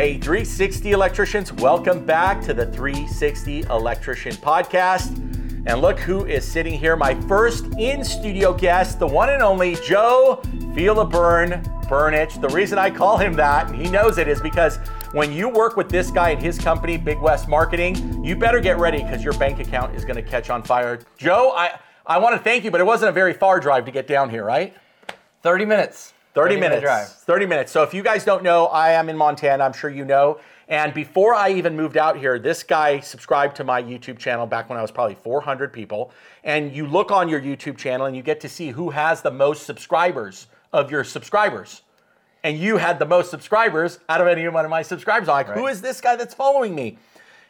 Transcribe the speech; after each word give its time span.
Hey, 0.00 0.14
360 0.14 0.92
electricians, 0.92 1.52
welcome 1.52 2.06
back 2.06 2.40
to 2.44 2.54
the 2.54 2.64
360 2.64 3.64
Electrician 3.64 4.32
Podcast. 4.32 5.14
And 5.66 5.82
look 5.82 5.98
who 5.98 6.24
is 6.24 6.42
sitting 6.42 6.72
here, 6.72 6.96
my 6.96 7.14
first 7.28 7.66
in 7.78 8.02
studio 8.02 8.54
guest, 8.54 8.98
the 8.98 9.06
one 9.06 9.28
and 9.28 9.42
only 9.42 9.74
Joe 9.74 10.40
Feel 10.74 11.00
a 11.00 11.04
Burn 11.04 11.62
Burnich. 11.84 12.40
The 12.40 12.48
reason 12.48 12.78
I 12.78 12.88
call 12.88 13.18
him 13.18 13.34
that, 13.34 13.66
and 13.66 13.76
he 13.76 13.90
knows 13.90 14.16
it, 14.16 14.26
is 14.26 14.40
because 14.40 14.78
when 15.12 15.34
you 15.34 15.50
work 15.50 15.76
with 15.76 15.90
this 15.90 16.10
guy 16.10 16.30
and 16.30 16.40
his 16.40 16.58
company, 16.58 16.96
Big 16.96 17.18
West 17.18 17.46
Marketing, 17.46 18.24
you 18.24 18.36
better 18.36 18.60
get 18.60 18.78
ready 18.78 19.02
because 19.02 19.22
your 19.22 19.34
bank 19.34 19.60
account 19.60 19.94
is 19.94 20.06
going 20.06 20.16
to 20.16 20.22
catch 20.22 20.48
on 20.48 20.62
fire. 20.62 20.98
Joe, 21.18 21.52
I, 21.54 21.78
I 22.06 22.16
want 22.16 22.34
to 22.34 22.42
thank 22.42 22.64
you, 22.64 22.70
but 22.70 22.80
it 22.80 22.84
wasn't 22.84 23.10
a 23.10 23.12
very 23.12 23.34
far 23.34 23.60
drive 23.60 23.84
to 23.84 23.90
get 23.90 24.06
down 24.06 24.30
here, 24.30 24.46
right? 24.46 24.74
30 25.42 25.66
minutes. 25.66 26.14
30, 26.34 26.56
minutes. 26.56 26.82
drive. 26.82 27.08
30 27.08 27.46
minutes. 27.46 27.72
So 27.72 27.82
if 27.82 27.92
you 27.92 28.02
guys 28.02 28.24
don't 28.24 28.42
know, 28.42 28.66
I 28.66 28.92
am 28.92 29.08
in 29.08 29.16
Montana. 29.16 29.64
I'm 29.64 29.72
sure 29.72 29.90
you 29.90 30.04
know. 30.04 30.38
And 30.68 30.94
before 30.94 31.34
I 31.34 31.50
even 31.50 31.76
moved 31.76 31.96
out 31.96 32.16
here, 32.16 32.38
this 32.38 32.62
guy 32.62 33.00
subscribed 33.00 33.56
to 33.56 33.64
my 33.64 33.82
YouTube 33.82 34.18
channel 34.18 34.46
back 34.46 34.68
when 34.68 34.78
I 34.78 34.82
was 34.82 34.92
probably 34.92 35.16
400 35.16 35.72
people. 35.72 36.12
And 36.44 36.72
you 36.72 36.86
look 36.86 37.10
on 37.10 37.28
your 37.28 37.40
YouTube 37.40 37.76
channel 37.76 38.06
and 38.06 38.14
you 38.16 38.22
get 38.22 38.40
to 38.42 38.48
see 38.48 38.70
who 38.70 38.90
has 38.90 39.20
the 39.22 39.32
most 39.32 39.64
subscribers 39.66 40.46
of 40.72 40.90
your 40.90 41.02
subscribers. 41.02 41.82
And 42.44 42.56
you 42.56 42.76
had 42.76 43.00
the 43.00 43.04
most 43.04 43.30
subscribers 43.30 43.98
out 44.08 44.20
of 44.20 44.28
any 44.28 44.46
one 44.48 44.64
of 44.64 44.70
my 44.70 44.82
subscribers. 44.82 45.28
I'm 45.28 45.34
like, 45.34 45.48
who 45.48 45.64
Right. 45.66 45.72
is 45.72 45.82
this 45.82 46.00
guy 46.00 46.14
that's 46.14 46.34
following 46.34 46.74
me? 46.74 46.98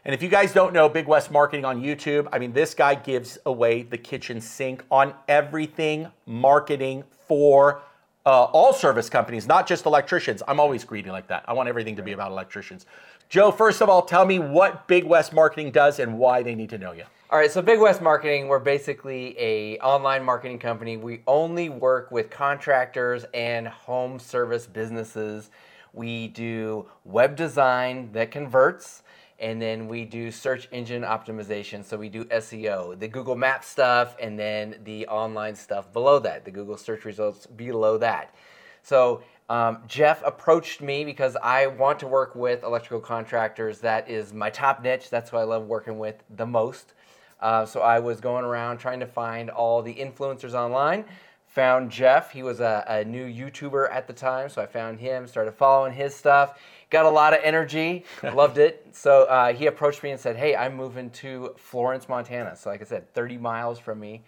And 0.07 0.15
if 0.15 0.23
you 0.23 0.30
guys 0.30 0.55
don't 0.55 0.73
know 0.73 0.88
Big 0.88 1.07
West 1.07 1.30
Marketing 1.30 1.66
on 1.66 1.83
YouTube, 1.83 2.27
I 2.33 2.38
mean, 2.38 2.55
this 2.55 2.73
guy 2.73 2.95
gives 2.95 3.37
away 3.45 3.83
the 3.83 3.99
kitchen 3.99 4.41
sink 4.41 4.83
on 4.91 5.12
everything 5.29 6.09
marketing 6.24 7.05
for 7.29 7.83
uh, 8.30 8.45
all 8.45 8.73
service 8.73 9.11
companies, 9.11 9.48
not 9.48 9.66
just 9.66 9.87
electricians. 9.87 10.41
I'm 10.47 10.61
always 10.61 10.84
greedy 10.84 11.11
like 11.11 11.27
that. 11.27 11.45
I 11.48 11.52
want 11.52 11.69
everything 11.69 11.97
to 11.97 12.02
be 12.02 12.12
about 12.12 12.30
electricians. 12.30 12.87
Joe, 13.29 13.51
first 13.51 13.80
of 13.80 13.88
all, 13.88 14.02
tell 14.02 14.25
me 14.25 14.38
what 14.38 14.87
Big 14.87 15.02
West 15.02 15.33
Marketing 15.33 15.73
does 15.73 15.99
and 15.99 16.16
why 16.16 16.45
they 16.45 16.55
need 16.55 16.71
to 16.71 16.79
know 16.79 16.93
you. 16.93 17.02
All 17.30 17.40
right, 17.40 17.51
so 17.51 17.60
Big 17.60 17.80
West 17.80 18.01
Marketing, 18.01 18.46
we're 18.46 18.60
basically 18.60 19.37
a 19.37 19.79
online 19.79 20.23
marketing 20.23 20.60
company. 20.60 20.96
We 20.96 21.23
only 21.27 21.71
work 21.71 22.13
with 22.13 22.30
contractors 22.30 23.24
and 23.35 23.66
home 23.66 24.21
service 24.21 24.65
businesses. 24.65 25.51
We 25.93 26.29
do 26.29 26.87
web 27.05 27.35
design 27.35 28.12
that 28.12 28.30
converts, 28.30 29.02
and 29.41 29.60
then 29.60 29.88
we 29.88 30.05
do 30.05 30.30
search 30.30 30.69
engine 30.71 31.02
optimization. 31.02 31.85
So 31.85 31.96
we 31.96 32.10
do 32.10 32.24
SEO, 32.27 32.99
the 32.99 33.09
Google 33.09 33.37
Maps 33.37 33.66
stuff, 33.66 34.15
and 34.21 34.38
then 34.38 34.77
the 34.85 35.07
online 35.09 35.55
stuff 35.57 35.93
below 35.93 36.19
that, 36.21 36.45
the 36.45 36.51
Google 36.51 36.77
search 36.77 37.05
results 37.05 37.46
below 37.46 37.96
that. 37.99 38.35
So 38.83 39.23
um, 39.49 39.79
Jeff 39.88 40.23
approached 40.24 40.80
me 40.80 41.05
because 41.05 41.37
I 41.43 41.66
want 41.66 41.99
to 42.01 42.07
work 42.07 42.35
with 42.35 42.63
electrical 42.63 43.01
contractors. 43.01 43.80
That 43.80 44.09
is 44.09 44.33
my 44.33 44.51
top 44.51 44.83
niche. 44.83 45.11
That's 45.11 45.30
who 45.30 45.38
I 45.38 45.45
love 45.45 45.66
working 45.66 45.99
with 45.99 46.23
the 46.37 46.46
most. 46.46 46.93
Uh, 47.41 47.65
so 47.65 47.80
I 47.80 47.99
was 47.99 48.21
going 48.21 48.45
around 48.45 48.79
trying 48.79 49.01
to 49.01 49.07
find 49.07 49.49
all 49.49 49.80
the 49.80 49.95
influencers 49.95 50.52
online. 50.52 51.07
Found 51.54 51.90
Jeff. 51.90 52.30
He 52.30 52.43
was 52.45 52.60
a, 52.60 52.84
a 52.87 53.04
new 53.04 53.26
YouTuber 53.26 53.90
at 53.93 54.06
the 54.06 54.12
time, 54.12 54.48
so 54.48 54.62
I 54.62 54.66
found 54.66 55.01
him. 55.01 55.26
Started 55.26 55.52
following 55.52 55.93
his 55.93 56.15
stuff. 56.15 56.59
Got 56.90 57.06
a 57.06 57.10
lot 57.10 57.32
of 57.32 57.40
energy. 57.43 58.04
Loved 58.23 58.59
it. 58.59 58.87
So 58.93 59.24
uh, 59.24 59.52
he 59.52 59.66
approached 59.66 60.02
me 60.04 60.10
and 60.12 60.21
said, 60.21 60.37
"Hey, 60.37 60.54
I'm 60.54 60.76
moving 60.76 61.10
to 61.10 61.54
Florence, 61.56 62.09
Montana." 62.09 62.54
So 62.54 62.71
like 62.71 62.80
I 62.80 62.84
said, 62.84 63.12
30 63.15 63.38
miles 63.38 63.78
from 63.80 63.98
me. 63.98 64.22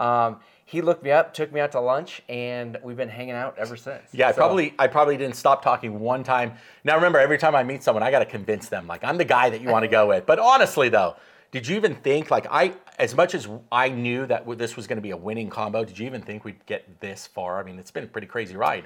Um, 0.00 0.40
he 0.64 0.80
looked 0.80 1.04
me 1.04 1.12
up, 1.12 1.32
took 1.32 1.52
me 1.52 1.60
out 1.60 1.70
to 1.72 1.80
lunch, 1.80 2.22
and 2.28 2.76
we've 2.82 2.96
been 2.96 3.08
hanging 3.08 3.34
out 3.34 3.56
ever 3.58 3.76
since. 3.76 4.02
Yeah, 4.12 4.28
I 4.28 4.30
So- 4.32 4.38
probably 4.38 4.74
I 4.76 4.88
probably 4.88 5.16
didn't 5.16 5.36
stop 5.36 5.62
talking 5.62 6.00
one 6.00 6.24
time. 6.24 6.54
Now 6.82 6.96
remember, 6.96 7.20
every 7.20 7.38
time 7.38 7.54
I 7.54 7.62
meet 7.62 7.84
someone, 7.84 8.02
I 8.02 8.10
got 8.10 8.18
to 8.18 8.26
convince 8.26 8.68
them 8.68 8.88
like 8.88 9.04
I'm 9.04 9.16
the 9.16 9.24
guy 9.24 9.50
that 9.50 9.60
you 9.60 9.68
want 9.68 9.84
to 9.84 9.88
go 9.88 10.08
with. 10.08 10.26
But 10.26 10.40
honestly, 10.40 10.88
though, 10.88 11.14
did 11.52 11.68
you 11.68 11.76
even 11.76 11.94
think 11.94 12.32
like 12.32 12.46
I, 12.50 12.72
as 12.98 13.14
much 13.14 13.34
as 13.34 13.48
I 13.72 13.88
knew 13.88 14.26
that 14.26 14.46
this 14.58 14.76
was 14.76 14.86
going 14.86 14.98
to 14.98 15.02
be 15.02 15.10
a 15.10 15.16
winning 15.16 15.50
combo, 15.50 15.84
did 15.84 15.98
you 15.98 16.06
even 16.06 16.22
think 16.22 16.44
we'd 16.44 16.64
get 16.66 17.00
this 17.00 17.26
far? 17.26 17.58
I 17.58 17.62
mean, 17.64 17.78
it's 17.78 17.90
been 17.90 18.04
a 18.04 18.08
pretty 18.08 18.26
crazy 18.26 18.56
ride. 18.56 18.84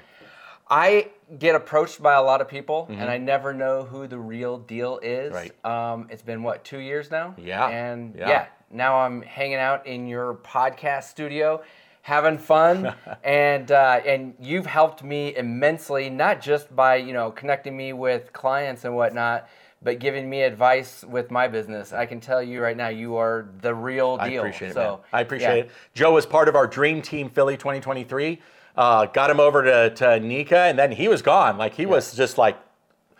I 0.69 1.09
get 1.39 1.55
approached 1.55 2.01
by 2.01 2.13
a 2.13 2.21
lot 2.21 2.41
of 2.41 2.47
people, 2.47 2.87
and 2.89 3.09
I 3.09 3.17
never 3.17 3.53
know 3.53 3.83
who 3.83 4.07
the 4.07 4.19
real 4.19 4.59
deal 4.59 4.99
is. 5.01 5.33
Right. 5.33 5.65
Um, 5.65 6.07
it's 6.11 6.21
been 6.21 6.43
what 6.43 6.63
two 6.63 6.77
years 6.77 7.09
now. 7.09 7.33
Yeah, 7.37 7.67
And 7.67 8.15
yeah. 8.15 8.29
yeah. 8.29 8.45
now 8.69 8.99
I'm 8.99 9.23
hanging 9.23 9.55
out 9.57 9.87
in 9.87 10.07
your 10.07 10.35
podcast 10.35 11.05
studio, 11.05 11.63
having 12.03 12.37
fun, 12.37 12.93
and 13.23 13.71
uh, 13.71 14.01
and 14.05 14.35
you've 14.39 14.67
helped 14.67 15.03
me 15.03 15.35
immensely, 15.35 16.07
not 16.07 16.39
just 16.39 16.75
by 16.75 16.97
you 16.97 17.13
know 17.13 17.31
connecting 17.31 17.75
me 17.75 17.93
with 17.93 18.31
clients 18.31 18.85
and 18.85 18.95
whatnot. 18.95 19.49
But 19.81 19.99
giving 19.99 20.29
me 20.29 20.41
advice 20.41 21.05
with 21.07 21.31
my 21.31 21.47
business, 21.47 21.93
I 21.93 22.05
can 22.05 22.19
tell 22.19 22.43
you 22.43 22.61
right 22.61 22.75
now, 22.75 22.89
you 22.89 23.15
are 23.15 23.47
the 23.61 23.73
real 23.73 24.17
deal. 24.17 24.41
I 24.41 24.47
appreciate 24.47 24.71
it. 24.71 24.73
man. 24.75 24.97
I 25.13 25.21
appreciate 25.21 25.55
yeah. 25.55 25.63
it. 25.63 25.71
Joe 25.93 26.13
was 26.13 26.25
part 26.25 26.49
of 26.49 26.55
our 26.55 26.67
Dream 26.67 27.01
Team 27.01 27.29
Philly 27.29 27.55
2023. 27.55 28.41
Uh, 28.75 29.05
got 29.05 29.29
him 29.29 29.39
over 29.39 29.63
to, 29.63 29.89
to 29.95 30.05
NECA, 30.05 30.69
and 30.69 30.77
then 30.77 30.91
he 30.91 31.07
was 31.07 31.21
gone. 31.21 31.57
Like 31.57 31.73
he 31.73 31.85
was 31.85 32.13
just 32.13 32.37
like 32.37 32.57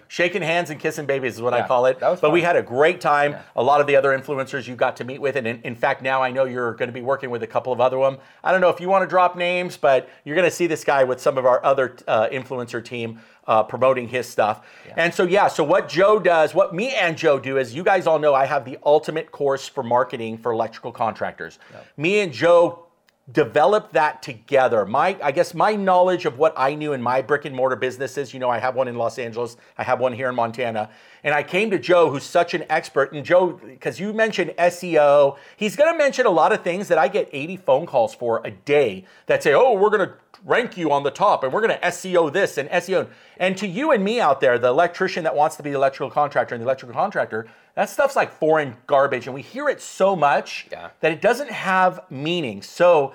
shaking 0.09 0.41
hands 0.41 0.71
and 0.71 0.79
kissing 0.79 1.05
babies 1.05 1.35
is 1.35 1.41
what 1.41 1.53
I 1.53 1.59
call 1.67 1.85
it. 1.85 1.99
but 2.19 2.31
we 2.31 2.41
had 2.41 2.55
a 2.55 2.63
great 2.63 2.99
time. 2.99 3.33
A 3.55 3.63
lot 3.63 3.79
of 3.79 3.85
the 3.87 3.95
other 3.95 4.09
influencers 4.17 4.67
you 4.67 4.75
got 4.75 4.97
to 4.97 5.03
meet 5.03 5.21
with, 5.21 5.35
and 5.35 5.45
in, 5.47 5.61
in 5.61 5.75
fact, 5.75 6.01
now 6.01 6.21
I 6.21 6.31
know 6.31 6.45
you're 6.45 6.73
going 6.73 6.89
to 6.89 6.93
be 6.93 7.01
working 7.01 7.29
with 7.29 7.43
a 7.43 7.47
couple 7.47 7.71
of 7.71 7.79
other 7.79 7.99
them. 7.99 8.17
I 8.43 8.51
don't 8.51 8.59
know 8.59 8.69
if 8.69 8.81
you 8.81 8.89
want 8.89 9.03
to 9.03 9.07
drop 9.07 9.37
names, 9.37 9.77
but 9.77 10.09
you're 10.25 10.35
going 10.35 10.49
to 10.49 10.55
see 10.55 10.65
this 10.67 10.83
guy 10.83 11.03
with 11.03 11.21
some 11.21 11.37
of 11.37 11.45
our 11.45 11.63
other 11.63 11.95
uh, 12.07 12.27
influencer 12.29 12.83
team. 12.83 13.21
Uh, 13.47 13.63
promoting 13.63 14.07
his 14.07 14.27
stuff. 14.27 14.63
And 14.95 15.11
so, 15.11 15.23
yeah, 15.23 15.47
so 15.47 15.63
what 15.63 15.89
Joe 15.89 16.19
does, 16.19 16.53
what 16.53 16.75
me 16.75 16.93
and 16.93 17.17
Joe 17.17 17.39
do 17.39 17.57
is 17.57 17.73
you 17.73 17.83
guys 17.83 18.05
all 18.05 18.19
know 18.19 18.35
I 18.35 18.45
have 18.45 18.63
the 18.63 18.77
ultimate 18.85 19.31
course 19.31 19.67
for 19.67 19.81
marketing 19.81 20.37
for 20.37 20.51
electrical 20.51 20.91
contractors. 20.91 21.57
Me 21.97 22.19
and 22.19 22.31
Joe 22.31 22.85
developed 23.31 23.93
that 23.93 24.21
together. 24.21 24.85
My, 24.85 25.17
I 25.21 25.31
guess 25.31 25.53
my 25.53 25.75
knowledge 25.75 26.25
of 26.25 26.37
what 26.37 26.53
I 26.57 26.73
knew 26.73 26.93
in 26.93 27.01
my 27.01 27.21
brick 27.21 27.45
and 27.45 27.55
mortar 27.55 27.75
businesses, 27.75 28.33
you 28.33 28.39
know, 28.39 28.49
I 28.49 28.59
have 28.59 28.75
one 28.75 28.87
in 28.87 28.95
Los 28.95 29.19
Angeles, 29.19 29.57
I 29.77 29.83
have 29.83 29.99
one 29.99 30.13
here 30.13 30.29
in 30.29 30.35
Montana. 30.35 30.89
And 31.23 31.33
I 31.35 31.43
came 31.43 31.69
to 31.71 31.79
Joe, 31.79 32.09
who's 32.09 32.23
such 32.23 32.53
an 32.53 32.63
expert. 32.69 33.11
And 33.11 33.25
Joe, 33.25 33.59
because 33.63 33.99
you 33.99 34.13
mentioned 34.13 34.51
SEO, 34.57 35.37
he's 35.57 35.75
going 35.75 35.91
to 35.91 35.97
mention 35.97 36.25
a 36.25 36.29
lot 36.29 36.51
of 36.53 36.63
things 36.63 36.87
that 36.87 36.97
I 36.97 37.07
get 37.07 37.29
80 37.31 37.57
phone 37.57 37.85
calls 37.85 38.15
for 38.15 38.41
a 38.45 38.51
day 38.51 39.05
that 39.25 39.43
say, 39.43 39.53
oh, 39.53 39.73
we're 39.73 39.89
going 39.89 40.07
to 40.07 40.13
rank 40.45 40.77
you 40.77 40.91
on 40.91 41.03
the 41.03 41.11
top 41.11 41.43
and 41.43 41.51
we're 41.51 41.59
going 41.65 41.77
to 41.77 41.85
SEO 41.87 42.31
this 42.31 42.57
and 42.57 42.69
SEO. 42.69 43.09
And 43.37 43.57
to 43.57 43.67
you 43.67 43.91
and 43.91 44.01
me 44.03 44.21
out 44.21 44.39
there, 44.39 44.57
the 44.57 44.69
electrician 44.69 45.25
that 45.25 45.35
wants 45.35 45.57
to 45.57 45.63
be 45.63 45.71
the 45.71 45.75
electrical 45.75 46.09
contractor 46.09 46.55
and 46.55 46.61
the 46.61 46.65
electrical 46.65 46.93
contractor, 46.95 47.47
that 47.75 47.89
stuff's 47.89 48.15
like 48.15 48.31
foreign 48.31 48.77
garbage. 48.87 49.25
And 49.27 49.33
we 49.35 49.41
hear 49.41 49.67
it 49.67 49.81
so 49.81 50.15
much 50.15 50.67
Yeah. 50.71 50.89
that 51.01 51.11
it 51.11 51.21
doesn't 51.21 51.51
have 51.51 51.99
meaning. 52.09 52.61
So 52.61 53.13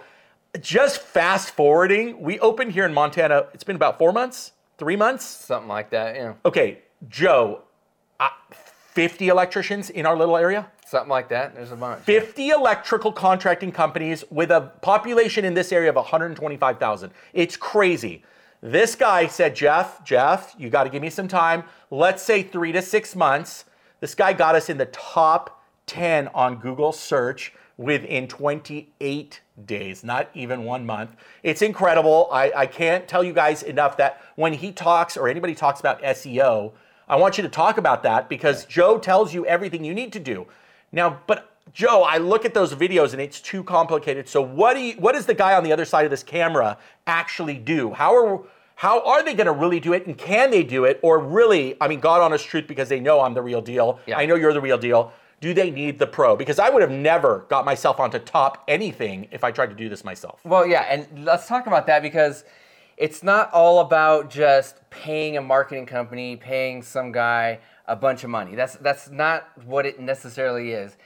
just 0.60 1.00
fast 1.00 1.50
forwarding, 1.52 2.20
we 2.20 2.38
opened 2.40 2.72
here 2.72 2.84
in 2.84 2.92
Montana, 2.92 3.46
it's 3.54 3.64
been 3.64 3.76
about 3.76 3.96
four 3.98 4.12
months, 4.12 4.52
three 4.76 4.96
months. 4.96 5.24
something 5.24 5.68
like 5.68 5.88
that. 5.90 6.14
Yeah, 6.16 6.34
Okay, 6.44 6.80
Joe, 7.08 7.62
uh, 8.20 8.28
50 8.50 9.28
electricians 9.28 9.90
in 9.90 10.06
our 10.06 10.16
little 10.16 10.36
area? 10.36 10.70
something 10.94 11.10
like 11.10 11.28
that. 11.28 11.54
There's 11.54 11.72
a 11.72 11.76
bunch. 11.76 12.02
50 12.04 12.50
electrical 12.50 13.10
contracting 13.10 13.72
companies 13.72 14.24
with 14.30 14.50
a 14.50 14.72
population 14.80 15.44
in 15.44 15.54
this 15.54 15.72
area 15.72 15.90
of 15.90 15.96
125,000. 15.96 17.10
It's 17.32 17.56
crazy. 17.56 18.22
This 18.60 18.94
guy 18.94 19.26
said, 19.26 19.56
Jeff, 19.56 20.04
Jeff, 20.04 20.54
you 20.56 20.70
got 20.70 20.84
to 20.84 20.90
give 20.90 21.02
me 21.02 21.10
some 21.10 21.26
time. 21.26 21.64
Let's 21.90 22.22
say 22.22 22.42
three 22.42 22.70
to 22.72 22.80
six 22.80 23.16
months. 23.16 23.64
This 24.00 24.14
guy 24.14 24.32
got 24.32 24.54
us 24.54 24.68
in 24.70 24.78
the 24.78 24.86
top 24.86 25.64
10 25.86 26.28
on 26.28 26.56
Google 26.56 26.92
search 26.92 27.52
within 27.76 28.28
28 28.28 29.40
days, 29.66 30.04
not 30.04 30.30
even 30.32 30.64
one 30.64 30.86
month. 30.86 31.10
It's 31.42 31.60
incredible. 31.60 32.28
I, 32.30 32.52
I 32.54 32.66
can't 32.66 33.08
tell 33.08 33.24
you 33.24 33.32
guys 33.32 33.64
enough 33.64 33.96
that 33.96 34.20
when 34.36 34.52
he 34.52 34.70
talks 34.70 35.16
or 35.16 35.28
anybody 35.28 35.54
talks 35.54 35.80
about 35.80 36.00
SEO, 36.02 36.72
I 37.08 37.16
want 37.16 37.36
you 37.36 37.42
to 37.42 37.48
talk 37.48 37.78
about 37.78 38.02
that 38.04 38.28
because 38.28 38.64
Joe 38.64 38.98
tells 38.98 39.34
you 39.34 39.44
everything 39.46 39.84
you 39.84 39.94
need 39.94 40.12
to 40.14 40.20
do. 40.20 40.46
Now, 40.92 41.20
but 41.26 41.50
Joe, 41.72 42.02
I 42.02 42.18
look 42.18 42.44
at 42.44 42.54
those 42.54 42.74
videos 42.74 43.12
and 43.12 43.20
it's 43.20 43.40
too 43.40 43.64
complicated. 43.64 44.28
So 44.28 44.40
what 44.40 44.74
do 44.74 44.80
you, 44.80 44.94
what 44.94 45.12
does 45.12 45.26
the 45.26 45.34
guy 45.34 45.54
on 45.54 45.64
the 45.64 45.72
other 45.72 45.84
side 45.84 46.04
of 46.04 46.10
this 46.10 46.22
camera 46.22 46.78
actually 47.06 47.56
do? 47.56 47.92
How 47.92 48.14
are 48.16 48.40
how 48.76 49.04
are 49.06 49.24
they 49.24 49.34
going 49.34 49.46
to 49.46 49.52
really 49.52 49.78
do 49.78 49.92
it 49.92 50.06
and 50.06 50.18
can 50.18 50.50
they 50.50 50.64
do 50.64 50.84
it 50.84 50.98
or 51.02 51.18
really, 51.20 51.76
I 51.80 51.88
mean 51.88 52.00
God 52.00 52.20
honest 52.20 52.46
truth 52.46 52.66
because 52.66 52.88
they 52.88 53.00
know 53.00 53.20
I'm 53.20 53.34
the 53.34 53.42
real 53.42 53.60
deal. 53.60 54.00
Yeah. 54.06 54.18
I 54.18 54.26
know 54.26 54.34
you're 54.34 54.52
the 54.52 54.60
real 54.60 54.78
deal. 54.78 55.12
Do 55.40 55.54
they 55.54 55.70
need 55.70 55.98
the 55.98 56.06
pro? 56.06 56.36
Because 56.36 56.58
I 56.58 56.70
would 56.70 56.82
have 56.82 56.90
never 56.90 57.44
got 57.48 57.64
myself 57.64 58.00
onto 58.00 58.18
top 58.18 58.64
anything 58.66 59.28
if 59.30 59.44
I 59.44 59.52
tried 59.52 59.66
to 59.68 59.74
do 59.74 59.88
this 59.88 60.04
myself. 60.04 60.40
Well, 60.44 60.66
yeah, 60.66 60.82
and 60.82 61.24
let's 61.24 61.46
talk 61.46 61.66
about 61.66 61.86
that 61.86 62.02
because 62.02 62.44
it's 62.96 63.22
not 63.22 63.52
all 63.52 63.80
about 63.80 64.30
just 64.30 64.78
paying 64.90 65.36
a 65.36 65.42
marketing 65.42 65.86
company, 65.86 66.36
paying 66.36 66.82
some 66.82 67.12
guy 67.12 67.58
a 67.86 67.96
bunch 67.96 68.24
of 68.24 68.30
money. 68.30 68.54
That's 68.54 68.74
that's 68.76 69.10
not 69.10 69.48
what 69.64 69.86
it 69.86 70.00
necessarily 70.00 70.72
is. 70.72 70.96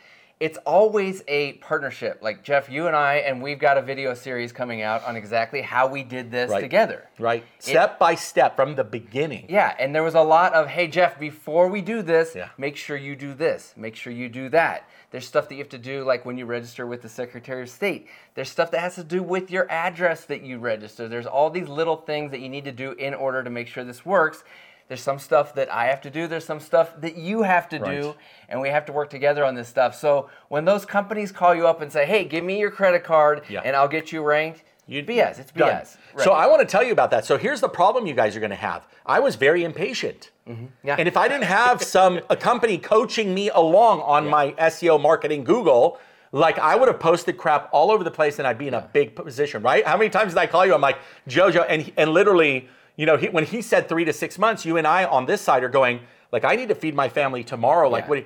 It's 0.41 0.59
always 0.59 1.23
a 1.27 1.55
partnership. 1.55 2.21
Like 2.23 2.45
Jeff, 2.45 2.71
you 2.71 2.87
and 2.87 2.95
I, 2.95 3.17
and 3.17 3.43
we've 3.43 3.59
got 3.59 3.77
a 3.77 3.83
video 3.83 4.15
series 4.15 4.53
coming 4.53 4.83
out 4.83 5.05
on 5.05 5.17
exactly 5.17 5.61
how 5.63 5.89
we 5.89 6.05
did 6.05 6.31
this 6.31 6.51
Right. 6.51 6.61
together. 6.61 7.09
Right. 7.19 7.45
Step 7.59 7.99
by 7.99 8.15
step 8.15 8.55
from 8.55 8.77
the 8.77 8.85
beginning. 8.85 9.47
Yeah, 9.49 9.75
and 9.79 9.93
there 9.95 10.05
was 10.05 10.15
a 10.15 10.23
lot 10.23 10.55
of, 10.55 10.69
hey 10.69 10.87
Jeff, 10.87 11.19
before 11.19 11.67
we 11.69 11.83
do 11.83 12.03
this, 12.03 12.35
Yeah. 12.37 12.51
make 12.57 12.77
sure 12.77 12.97
you 12.97 13.17
do 13.17 13.35
this, 13.35 13.75
make 13.77 13.97
sure 13.97 14.13
you 14.13 14.29
do 14.29 14.49
that. 14.51 14.89
There's 15.11 15.27
stuff 15.27 15.49
that 15.49 15.55
you 15.57 15.61
have 15.63 15.71
to 15.71 15.79
do, 15.79 16.05
like 16.05 16.25
when 16.25 16.39
you 16.39 16.47
register 16.47 16.87
with 16.87 17.03
the 17.03 17.09
Secretary 17.09 17.63
of 17.63 17.71
State. 17.71 18.07
There's 18.35 18.51
stuff 18.51 18.71
that 18.73 18.81
has 18.81 18.95
to 18.97 19.05
do 19.05 19.23
with 19.23 19.51
your 19.51 19.67
address 19.71 20.25
that 20.27 20.43
you 20.43 20.59
register. 20.59 21.09
There's 21.09 21.27
all 21.27 21.51
these 21.51 21.69
little 21.69 21.97
things 21.97 22.31
that 22.31 22.41
you 22.41 22.49
need 22.49 22.65
to 22.67 22.73
do 22.73 22.93
in 22.93 23.15
order 23.15 23.43
to 23.43 23.51
make 23.51 23.67
sure 23.67 23.83
this 23.85 24.05
works. 24.07 24.45
There's 24.89 25.03
some 25.03 25.19
stuff 25.19 25.55
that 25.55 25.71
I 25.73 25.87
have 25.87 26.01
to 26.03 26.11
do. 26.11 26.27
There's 26.27 26.47
some 26.47 26.61
stuff 26.61 26.99
that 27.03 27.17
you 27.17 27.43
have 27.43 27.69
to 27.69 27.79
do, 27.79 28.15
and 28.49 28.59
we 28.61 28.71
have 28.71 28.87
to 28.87 28.93
work 28.93 29.11
together 29.11 29.45
on 29.45 29.55
this 29.55 29.69
stuff. 29.69 29.95
So 29.95 30.31
when 30.49 30.65
those 30.65 30.87
companies 30.87 31.31
call 31.31 31.55
you 31.55 31.67
up 31.67 31.83
and 31.83 31.93
say, 31.93 32.07
"Hey, 32.07 32.25
give 32.25 32.43
me 32.43 32.59
your 32.59 32.71
credit 32.71 33.05
card, 33.05 33.43
Yeah. 33.49 33.61
and 33.65 33.77
I'll 33.77 33.89
get 33.89 34.13
you 34.13 34.23
ranked," 34.23 34.65
You'd, 34.87 35.07
BS. 35.07 35.39
It's 35.39 35.53
Done. 35.53 35.69
BS. 35.69 35.99
Right. 36.15 36.25
So 36.25 36.33
I 36.33 36.47
want 36.47 36.61
to 36.61 36.67
tell 36.67 36.83
you 36.83 36.93
about 36.93 37.11
that. 37.11 37.27
So 37.27 37.37
here's 37.37 37.61
the 37.61 37.69
problem 37.69 38.07
you 38.07 38.15
guys 38.15 38.35
are 38.35 38.41
going 38.41 38.49
to 38.49 38.57
have. 38.57 38.87
I 39.05 39.21
was 39.21 39.37
very 39.37 39.63
impatient. 39.63 40.31
Mm-hmm. 40.49 40.65
Yeah. 40.83 40.97
And 40.99 41.07
if 41.07 41.19
I 41.19 41.29
didn't 41.29 41.45
have 41.45 41.83
some 41.83 42.21
a 42.31 42.37
company 42.37 42.79
coaching 42.79 43.35
me 43.35 43.51
along 43.51 44.01
on 44.01 44.27
my 44.27 44.53
SEO 44.53 44.99
marketing 44.99 45.45
Google, 45.45 45.99
like 46.33 46.59
I 46.59 46.75
would 46.75 46.89
have 46.89 46.99
posted 46.99 47.37
crap 47.37 47.69
all 47.71 47.91
over 47.91 48.03
the 48.03 48.11
place 48.11 48.39
and 48.39 48.49
I'd 48.49 48.57
be 48.57 48.67
in 48.69 48.73
a 48.73 48.89
big 48.95 49.15
position, 49.15 49.63
right? 49.63 49.87
How 49.87 49.99
many 49.99 50.09
times 50.09 50.33
did 50.33 50.39
I 50.39 50.47
call 50.47 50.65
you? 50.65 50.73
I'm 50.73 50.81
like, 50.81 50.97
Jojo, 51.29 51.67
and 51.69 51.93
and 51.99 52.15
literally, 52.15 52.67
you 52.99 53.07
know, 53.07 53.17
he, 53.17 53.29
when 53.31 53.45
he 53.45 53.63
said 53.63 53.89
three 53.89 54.05
to 54.05 54.13
six 54.13 54.39
months, 54.39 54.67
you 54.67 54.77
and 54.77 54.87
I 54.87 55.05
on 55.07 55.25
this 55.25 55.41
side 55.41 55.63
are 55.65 55.69
going, 55.71 56.01
like, 56.33 56.45
I 56.45 56.57
need 56.57 56.69
to 56.69 56.75
feed 56.75 56.95
my 56.95 57.09
family 57.09 57.43
tomorrow. 57.43 57.89
Like, 57.89 58.05
Yeah. 58.05 58.09
what? 58.11 58.19
you- 58.19 58.25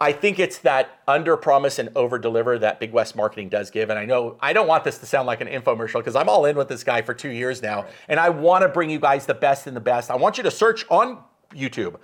I 0.00 0.10
think 0.12 0.40
it's 0.40 0.58
that 0.58 0.98
under 1.06 1.36
promise 1.36 1.78
and 1.78 1.88
over 1.94 2.18
deliver 2.18 2.58
that 2.58 2.80
Big 2.80 2.92
West 2.92 3.14
marketing 3.14 3.48
does 3.48 3.70
give. 3.70 3.88
And 3.88 3.96
I 3.98 4.04
know 4.04 4.36
I 4.40 4.52
don't 4.52 4.66
want 4.66 4.82
this 4.82 4.98
to 4.98 5.06
sound 5.06 5.26
like 5.28 5.40
an 5.40 5.46
infomercial 5.46 6.00
because 6.00 6.16
I'm 6.16 6.28
all 6.28 6.44
in 6.44 6.56
with 6.56 6.66
this 6.68 6.82
guy 6.82 7.02
for 7.02 7.14
two 7.14 7.28
years 7.30 7.62
now. 7.62 7.86
And 8.08 8.18
I 8.18 8.28
want 8.30 8.62
to 8.62 8.68
bring 8.68 8.90
you 8.90 8.98
guys 8.98 9.26
the 9.26 9.34
best 9.34 9.68
and 9.68 9.76
the 9.76 9.80
best. 9.80 10.10
I 10.10 10.16
want 10.16 10.38
you 10.38 10.42
to 10.42 10.50
search 10.50 10.84
on 10.90 11.18
YouTube. 11.54 11.96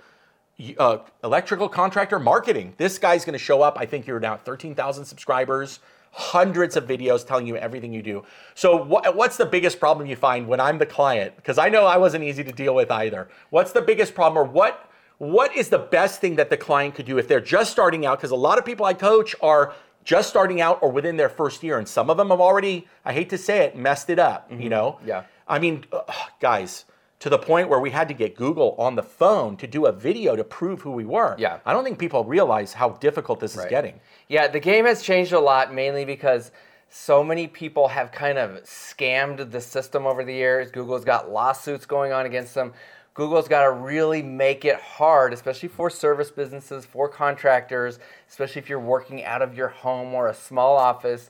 Uh, 0.77 0.99
electrical 1.25 1.67
contractor 1.69 2.19
marketing. 2.19 2.73
This 2.77 2.97
guy's 2.97 3.25
going 3.25 3.33
to 3.33 3.37
show 3.39 3.61
up. 3.61 3.77
I 3.77 3.85
think 3.85 4.07
you're 4.07 4.19
now 4.21 4.35
at 4.35 4.45
13,000 4.45 5.03
subscribers, 5.03 5.79
hundreds 6.11 6.75
of 6.75 6.85
videos 6.85 7.25
telling 7.25 7.47
you 7.47 7.55
everything 7.55 7.93
you 7.93 8.01
do. 8.01 8.23
So, 8.55 8.75
what, 8.75 9.15
what's 9.15 9.37
the 9.37 9.45
biggest 9.45 9.79
problem 9.79 10.07
you 10.07 10.15
find 10.15 10.47
when 10.47 10.59
I'm 10.59 10.77
the 10.77 10.85
client? 10.85 11.35
Because 11.35 11.57
I 11.57 11.69
know 11.69 11.85
I 11.85 11.97
wasn't 11.97 12.23
easy 12.23 12.43
to 12.43 12.51
deal 12.51 12.75
with 12.75 12.91
either. 12.91 13.29
What's 13.49 13.71
the 13.71 13.81
biggest 13.81 14.15
problem, 14.15 14.37
or 14.37 14.49
what 14.49 14.89
what 15.19 15.55
is 15.55 15.67
the 15.67 15.79
best 15.79 16.21
thing 16.21 16.37
that 16.37 16.49
the 16.49 16.57
client 16.57 16.95
could 16.95 17.05
do 17.05 17.17
if 17.17 17.27
they're 17.27 17.41
just 17.41 17.71
starting 17.71 18.05
out? 18.05 18.17
Because 18.17 18.31
a 18.31 18.37
lot 18.37 18.57
of 18.57 18.65
people 18.65 18.85
I 18.85 18.93
coach 18.93 19.35
are 19.41 19.73
just 20.05 20.29
starting 20.29 20.61
out 20.61 20.79
or 20.81 20.89
within 20.89 21.17
their 21.17 21.29
first 21.29 21.61
year, 21.61 21.77
and 21.77 21.87
some 21.87 22.09
of 22.09 22.17
them 22.17 22.29
have 22.29 22.39
already, 22.39 22.87
I 23.03 23.13
hate 23.13 23.29
to 23.31 23.37
say 23.37 23.65
it, 23.65 23.75
messed 23.75 24.09
it 24.09 24.17
up. 24.17 24.49
You 24.49 24.69
know? 24.69 24.93
Mm-hmm. 24.99 25.07
Yeah. 25.09 25.23
I 25.47 25.59
mean, 25.59 25.85
ugh, 25.91 26.05
guys, 26.39 26.85
to 27.19 27.29
the 27.29 27.37
point 27.37 27.67
where 27.67 27.79
we 27.79 27.91
had 27.91 28.07
to 28.07 28.13
get 28.13 28.35
Google 28.35 28.75
on 28.77 28.95
the 28.95 29.03
phone 29.03 29.57
to 29.57 29.67
do 29.67 29.85
a 29.85 29.91
video 29.91 30.35
to 30.35 30.43
prove 30.43 30.81
who 30.81 30.91
we 30.91 31.05
were. 31.05 31.35
Yeah. 31.37 31.59
I 31.65 31.73
don't 31.73 31.83
think 31.83 31.99
people 31.99 32.23
realize 32.23 32.73
how 32.73 32.91
difficult 32.91 33.39
this 33.41 33.57
is 33.57 33.65
getting. 33.65 33.99
Yeah, 34.27 34.47
the 34.47 34.59
game 34.59 34.85
has 34.85 35.01
changed 35.01 35.33
a 35.33 35.39
lot, 35.39 35.73
mainly 35.73 36.05
because 36.05 36.51
so 36.89 37.23
many 37.23 37.47
people 37.47 37.89
have 37.89 38.11
kind 38.11 38.37
of 38.37 38.63
scammed 38.63 39.51
the 39.51 39.61
system 39.61 40.07
over 40.07 40.23
the 40.23 40.33
years. 40.33 40.71
Google's 40.71 41.03
got 41.03 41.29
lawsuits 41.29 41.85
going 41.85 42.13
on 42.13 42.25
against 42.25 42.55
them. 42.55 42.73
Google's 43.13 43.49
got 43.49 43.63
to 43.63 43.71
really 43.71 44.21
make 44.21 44.63
it 44.63 44.77
hard, 44.77 45.33
especially 45.33 45.67
for 45.67 45.89
service 45.89 46.31
businesses, 46.31 46.85
for 46.85 47.09
contractors, 47.09 47.99
especially 48.29 48.61
if 48.61 48.69
you're 48.69 48.79
working 48.79 49.25
out 49.25 49.41
of 49.41 49.55
your 49.55 49.67
home 49.67 50.13
or 50.13 50.29
a 50.29 50.33
small 50.33 50.77
office. 50.77 51.29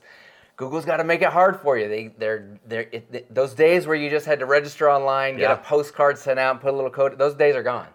Google's 0.60 0.84
got 0.84 0.98
to 0.98 1.04
make 1.04 1.22
it 1.22 1.30
hard 1.30 1.58
for 1.58 1.78
you. 1.78 1.88
They, 1.88 2.08
they're, 2.18 2.60
they're, 2.66 2.86
it, 2.92 3.34
those 3.34 3.54
days 3.54 3.86
where 3.86 3.96
you 3.96 4.10
just 4.10 4.26
had 4.26 4.40
to 4.40 4.44
register 4.44 4.90
online, 4.90 5.38
get 5.38 5.48
Yeah. 5.48 5.54
a 5.54 5.56
postcard 5.56 6.18
sent 6.18 6.38
out, 6.38 6.50
and 6.50 6.60
put 6.60 6.74
a 6.74 6.76
little 6.76 6.90
code, 6.90 7.16
those 7.16 7.34
days 7.34 7.56
are 7.56 7.62
gone. 7.62 7.86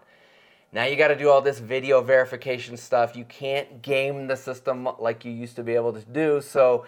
Now 0.72 0.82
you 0.84 0.96
got 0.96 1.08
to 1.08 1.14
do 1.16 1.30
all 1.30 1.40
this 1.40 1.60
video 1.60 2.00
verification 2.00 2.76
stuff. 2.76 3.14
You 3.14 3.24
can't 3.26 3.82
game 3.82 4.26
the 4.26 4.36
system 4.36 4.88
like 4.98 5.24
you 5.24 5.30
used 5.30 5.54
to 5.54 5.62
be 5.62 5.76
able 5.76 5.92
to 5.92 6.04
do. 6.06 6.40
So 6.40 6.86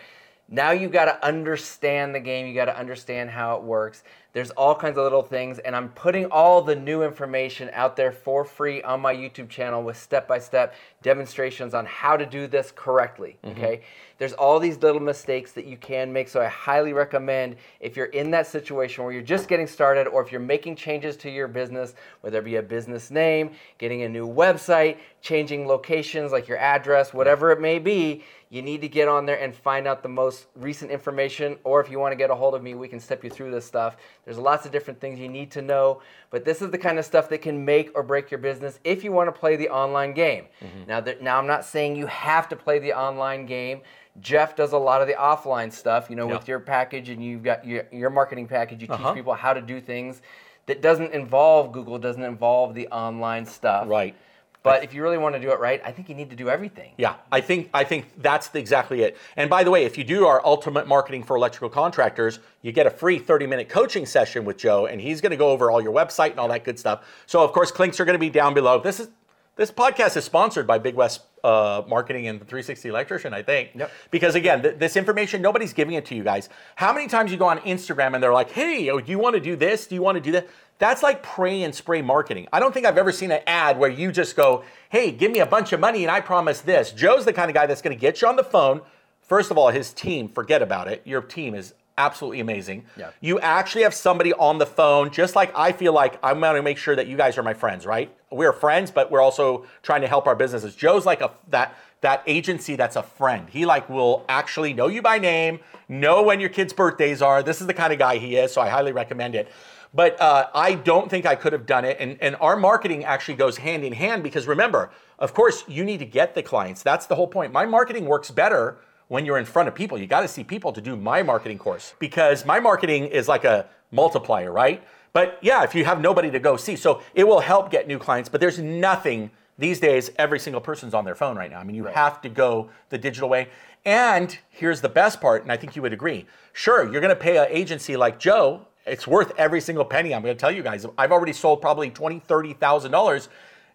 now 0.48 0.72
you 0.72 0.88
got 0.88 1.04
to 1.04 1.24
understand 1.24 2.12
the 2.12 2.18
game. 2.18 2.48
You 2.48 2.54
got 2.54 2.64
to 2.64 2.76
understand 2.76 3.30
how 3.30 3.56
it 3.56 3.62
works. 3.62 4.02
There's 4.34 4.50
all 4.50 4.74
kinds 4.74 4.98
of 4.98 5.04
little 5.04 5.22
things, 5.22 5.58
and 5.58 5.74
I'm 5.74 5.88
putting 5.90 6.26
all 6.26 6.60
the 6.60 6.76
new 6.76 7.02
information 7.02 7.70
out 7.72 7.96
there 7.96 8.12
for 8.12 8.44
free 8.44 8.82
on 8.82 9.00
my 9.00 9.14
YouTube 9.14 9.48
channel 9.48 9.82
with 9.82 9.96
step 9.96 10.28
by 10.28 10.38
step 10.38 10.74
demonstrations 11.02 11.72
on 11.72 11.86
how 11.86 12.16
to 12.16 12.26
do 12.26 12.46
this 12.46 12.72
correctly. 12.74 13.38
Mm-hmm. 13.42 13.58
Okay. 13.58 13.80
There's 14.18 14.32
all 14.32 14.58
these 14.58 14.76
little 14.78 15.00
mistakes 15.00 15.52
that 15.52 15.64
you 15.64 15.76
can 15.76 16.12
make. 16.12 16.28
So 16.28 16.40
I 16.40 16.46
highly 16.46 16.92
recommend 16.92 17.56
if 17.78 17.96
you're 17.96 18.06
in 18.06 18.32
that 18.32 18.48
situation 18.48 19.04
where 19.04 19.12
you're 19.12 19.22
just 19.22 19.48
getting 19.48 19.68
started 19.68 20.08
or 20.08 20.20
if 20.22 20.32
you're 20.32 20.40
making 20.40 20.74
changes 20.74 21.16
to 21.18 21.30
your 21.30 21.46
business, 21.46 21.94
whether 22.20 22.38
it 22.38 22.44
be 22.44 22.56
a 22.56 22.62
business 22.62 23.12
name, 23.12 23.52
getting 23.78 24.02
a 24.02 24.08
new 24.08 24.28
website, 24.28 24.98
changing 25.22 25.68
locations 25.68 26.32
like 26.32 26.48
your 26.48 26.58
address, 26.58 27.14
whatever 27.14 27.52
it 27.52 27.60
may 27.60 27.78
be, 27.78 28.24
you 28.50 28.62
need 28.62 28.80
to 28.80 28.88
get 28.88 29.08
on 29.08 29.26
there 29.26 29.38
and 29.38 29.54
find 29.54 29.86
out 29.86 30.02
the 30.02 30.08
most 30.08 30.46
recent 30.56 30.90
information. 30.90 31.56
Or 31.64 31.80
if 31.80 31.90
you 31.90 31.98
want 31.98 32.12
to 32.12 32.16
get 32.16 32.30
a 32.30 32.34
hold 32.34 32.54
of 32.54 32.62
me, 32.62 32.74
we 32.74 32.88
can 32.88 32.98
step 32.98 33.22
you 33.22 33.30
through 33.30 33.50
this 33.50 33.66
stuff. 33.66 33.96
There's 34.28 34.36
lots 34.38 34.66
of 34.66 34.72
different 34.72 35.00
things 35.00 35.18
you 35.18 35.26
need 35.30 35.50
to 35.52 35.62
know, 35.62 36.02
but 36.28 36.44
this 36.44 36.60
is 36.60 36.70
the 36.70 36.76
kind 36.76 36.98
of 36.98 37.06
stuff 37.06 37.30
that 37.30 37.38
can 37.38 37.64
make 37.64 37.90
or 37.94 38.02
break 38.02 38.30
your 38.30 38.36
business 38.36 38.78
if 38.84 39.02
you 39.02 39.10
want 39.10 39.26
to 39.28 39.32
play 39.32 39.56
the 39.56 39.70
online 39.70 40.12
game. 40.12 40.44
Now, 40.86 41.00
there, 41.00 41.16
now 41.22 41.38
I'm 41.38 41.46
not 41.46 41.64
saying 41.64 41.96
you 41.96 42.04
have 42.08 42.46
to 42.50 42.56
play 42.56 42.78
the 42.78 42.92
online 42.92 43.46
game. 43.46 43.80
Jeff 44.20 44.54
does 44.54 44.72
a 44.72 44.76
lot 44.78 45.00
of 45.00 45.08
the 45.08 45.14
offline 45.14 45.72
stuff, 45.72 46.10
you 46.10 46.16
know, 46.16 46.28
Yeah. 46.28 46.34
with 46.36 46.46
your 46.46 46.60
package 46.60 47.08
and 47.08 47.24
you've 47.24 47.42
got 47.42 47.64
your, 47.66 47.84
your 47.90 48.10
marketing 48.10 48.46
package. 48.48 48.82
You 48.82 48.88
Uh-huh. 48.90 49.02
teach 49.12 49.14
people 49.14 49.32
how 49.32 49.54
to 49.54 49.62
do 49.62 49.80
things 49.80 50.20
that 50.66 50.82
doesn't 50.82 51.14
involve 51.14 51.72
Google, 51.72 51.98
doesn't 51.98 52.22
involve 52.22 52.74
the 52.74 52.86
online 52.88 53.46
stuff. 53.46 53.88
Right. 53.88 54.14
But 54.62 54.82
if 54.82 54.92
you 54.92 55.02
really 55.02 55.18
want 55.18 55.34
to 55.34 55.40
do 55.40 55.50
it 55.50 55.60
right, 55.60 55.80
I 55.84 55.92
think 55.92 56.08
you 56.08 56.14
need 56.14 56.30
to 56.30 56.36
do 56.36 56.50
everything. 56.50 56.92
Yeah, 56.98 57.14
I 57.30 57.40
think 57.40 57.70
I 57.72 57.84
think 57.84 58.06
that's 58.20 58.54
exactly 58.54 59.02
it. 59.02 59.16
And 59.36 59.48
by 59.48 59.64
the 59.64 59.70
way, 59.70 59.84
if 59.84 59.96
you 59.96 60.04
do 60.04 60.26
our 60.26 60.44
ultimate 60.44 60.86
marketing 60.86 61.22
for 61.22 61.36
electrical 61.36 61.68
contractors, 61.68 62.40
you 62.62 62.72
get 62.72 62.86
a 62.86 62.90
free 62.90 63.20
30-minute 63.20 63.68
coaching 63.68 64.04
session 64.04 64.44
with 64.44 64.58
Joe, 64.58 64.86
and 64.86 65.00
he's 65.00 65.20
going 65.20 65.30
to 65.30 65.36
go 65.36 65.50
over 65.50 65.70
all 65.70 65.80
your 65.80 65.92
website 65.92 66.32
and 66.32 66.40
all 66.40 66.48
that 66.48 66.64
good 66.64 66.78
stuff. 66.78 67.06
So 67.26 67.42
of 67.42 67.52
course, 67.52 67.76
links 67.78 68.00
are 68.00 68.04
going 68.04 68.14
to 68.14 68.20
be 68.20 68.30
down 68.30 68.52
below. 68.52 68.80
This 68.80 69.00
is 69.00 69.08
this 69.56 69.70
podcast 69.70 70.16
is 70.16 70.24
sponsored 70.24 70.66
by 70.66 70.78
Big 70.78 70.94
West 70.94 71.22
uh, 71.44 71.82
Marketing 71.88 72.26
and 72.26 72.40
the 72.40 72.44
360 72.44 72.88
Electrician, 72.88 73.34
I 73.34 73.42
think. 73.42 73.70
Yep. 73.74 73.90
Because 74.10 74.34
again, 74.34 74.62
th- 74.62 74.78
this 74.78 74.96
information 74.96 75.42
nobody's 75.42 75.72
giving 75.72 75.94
it 75.94 76.04
to 76.06 76.14
you 76.14 76.24
guys. 76.24 76.48
How 76.76 76.92
many 76.92 77.06
times 77.06 77.30
you 77.30 77.36
go 77.36 77.46
on 77.46 77.58
Instagram 77.60 78.14
and 78.14 78.22
they're 78.22 78.32
like, 78.32 78.50
"Hey, 78.50 78.90
oh, 78.90 79.00
do 79.00 79.10
you 79.10 79.18
want 79.18 79.34
to 79.34 79.40
do 79.40 79.56
this? 79.56 79.86
Do 79.86 79.94
you 79.94 80.02
want 80.02 80.16
to 80.16 80.20
do 80.20 80.32
that?" 80.32 80.48
That's 80.78 81.02
like 81.02 81.22
pray 81.22 81.62
and 81.62 81.74
spray 81.74 82.02
marketing. 82.02 82.46
I 82.52 82.60
don't 82.60 82.72
think 82.72 82.86
I've 82.86 82.98
ever 82.98 83.12
seen 83.12 83.32
an 83.32 83.40
ad 83.46 83.78
where 83.78 83.90
you 83.90 84.12
just 84.12 84.36
go, 84.36 84.64
"Hey, 84.90 85.10
give 85.10 85.32
me 85.32 85.40
a 85.40 85.46
bunch 85.46 85.72
of 85.72 85.80
money 85.80 86.04
and 86.04 86.10
I 86.10 86.20
promise 86.20 86.60
this." 86.60 86.92
Joe's 86.92 87.24
the 87.24 87.32
kind 87.32 87.50
of 87.50 87.54
guy 87.54 87.66
that's 87.66 87.82
going 87.82 87.96
to 87.96 88.00
get 88.00 88.22
you 88.22 88.28
on 88.28 88.36
the 88.36 88.44
phone. 88.44 88.80
First 89.22 89.50
of 89.50 89.58
all, 89.58 89.68
his 89.68 89.92
team, 89.92 90.28
forget 90.28 90.62
about 90.62 90.88
it. 90.88 91.02
Your 91.04 91.20
team 91.20 91.54
is 91.54 91.74
absolutely 91.98 92.40
amazing. 92.40 92.86
Yeah. 92.96 93.10
You 93.20 93.38
actually 93.40 93.82
have 93.82 93.92
somebody 93.92 94.32
on 94.32 94.56
the 94.56 94.64
phone, 94.64 95.10
just 95.10 95.36
like 95.36 95.52
I 95.54 95.72
feel 95.72 95.92
like 95.92 96.18
I'm 96.22 96.40
going 96.40 96.56
to 96.56 96.62
make 96.62 96.78
sure 96.78 96.96
that 96.96 97.08
you 97.08 97.16
guys 97.16 97.36
are 97.36 97.42
my 97.42 97.52
friends, 97.52 97.84
right? 97.84 98.10
We're 98.30 98.52
friends, 98.52 98.90
but 98.90 99.10
we're 99.10 99.20
also 99.20 99.66
trying 99.82 100.00
to 100.00 100.08
help 100.08 100.26
our 100.26 100.36
businesses. 100.36 100.74
Joe's 100.74 101.04
like 101.04 101.20
a 101.20 101.32
that 101.48 101.76
that 102.00 102.22
agency 102.26 102.76
that's 102.76 102.96
a 102.96 103.02
friend. 103.02 103.48
He 103.50 103.66
like 103.66 103.90
will 103.90 104.24
actually 104.28 104.72
know 104.72 104.86
you 104.86 105.02
by 105.02 105.18
name, 105.18 105.58
know 105.88 106.22
when 106.22 106.40
your 106.40 106.48
kids' 106.48 106.72
birthdays 106.72 107.20
are. 107.20 107.42
This 107.42 107.60
is 107.60 107.66
the 107.66 107.74
kind 107.74 107.92
of 107.92 107.98
guy 107.98 108.18
he 108.18 108.36
is, 108.36 108.52
so 108.52 108.60
I 108.60 108.68
highly 108.68 108.92
recommend 108.92 109.34
it. 109.34 109.50
But 109.92 110.20
uh, 110.20 110.48
I 110.54 110.74
don't 110.74 111.10
think 111.10 111.26
I 111.26 111.34
could 111.34 111.52
have 111.52 111.66
done 111.66 111.84
it. 111.84 111.96
And, 111.98 112.18
and 112.20 112.36
our 112.36 112.56
marketing 112.56 113.04
actually 113.04 113.36
goes 113.36 113.56
hand 113.56 113.84
in 113.84 113.94
hand 113.94 114.22
because 114.22 114.46
remember, 114.46 114.90
of 115.18 115.32
course, 115.32 115.64
you 115.66 115.82
need 115.82 115.98
to 115.98 116.06
get 116.06 116.34
the 116.34 116.42
clients. 116.42 116.82
That's 116.82 117.06
the 117.06 117.16
whole 117.16 117.26
point. 117.26 117.52
My 117.52 117.64
marketing 117.64 118.04
works 118.04 118.30
better 118.30 118.78
when 119.08 119.26
you're 119.26 119.38
in 119.38 119.44
front 119.44 119.68
of 119.68 119.74
people. 119.74 119.98
You 119.98 120.06
got 120.06 120.20
to 120.20 120.28
see 120.28 120.44
people 120.44 120.72
to 120.72 120.80
do 120.80 120.96
my 120.96 121.22
marketing 121.22 121.58
course 121.58 121.94
because 121.98 122.44
my 122.44 122.60
marketing 122.60 123.06
is 123.06 123.26
like 123.26 123.44
a 123.44 123.66
multiplier, 123.90 124.52
right? 124.52 124.82
But 125.12 125.38
yeah, 125.42 125.64
if 125.64 125.74
you 125.74 125.84
have 125.84 126.00
nobody 126.00 126.30
to 126.30 126.38
go 126.38 126.56
see, 126.56 126.76
so 126.76 127.02
it 127.14 127.26
will 127.26 127.40
help 127.40 127.70
get 127.70 127.88
new 127.88 127.98
clients, 127.98 128.28
but 128.28 128.40
there's 128.40 128.58
nothing 128.58 129.30
these 129.58 129.80
days, 129.80 130.10
every 130.16 130.38
single 130.38 130.60
person's 130.60 130.94
on 130.94 131.04
their 131.04 131.16
phone 131.16 131.36
right 131.36 131.50
now. 131.50 131.58
I 131.58 131.64
mean, 131.64 131.74
you 131.74 131.84
have 131.86 132.20
to 132.20 132.28
go 132.28 132.70
the 132.90 132.98
digital 132.98 133.28
way. 133.28 133.48
And 133.84 134.38
here's 134.50 134.80
the 134.80 134.88
best 134.88 135.20
part, 135.20 135.42
and 135.42 135.50
I 135.50 135.56
think 135.56 135.74
you 135.74 135.82
would 135.82 135.92
agree. 135.92 136.26
Sure, 136.52 136.84
you're 136.84 137.00
going 137.00 137.14
to 137.14 137.20
pay 137.20 137.38
an 137.38 137.46
agency 137.50 137.96
like 137.96 138.20
Joe. 138.20 138.66
It's 138.86 139.06
worth 139.06 139.32
every 139.36 139.60
single 139.60 139.84
penny. 139.84 140.14
I'm 140.14 140.22
going 140.22 140.34
to 140.34 140.40
tell 140.40 140.52
you 140.52 140.62
guys. 140.62 140.86
I've 140.96 141.10
already 141.10 141.32
sold 141.32 141.60
probably 141.60 141.90
twenty, 141.90 142.20
thirty 142.20 142.52
thousand 142.54 142.92
dollars 142.92 143.28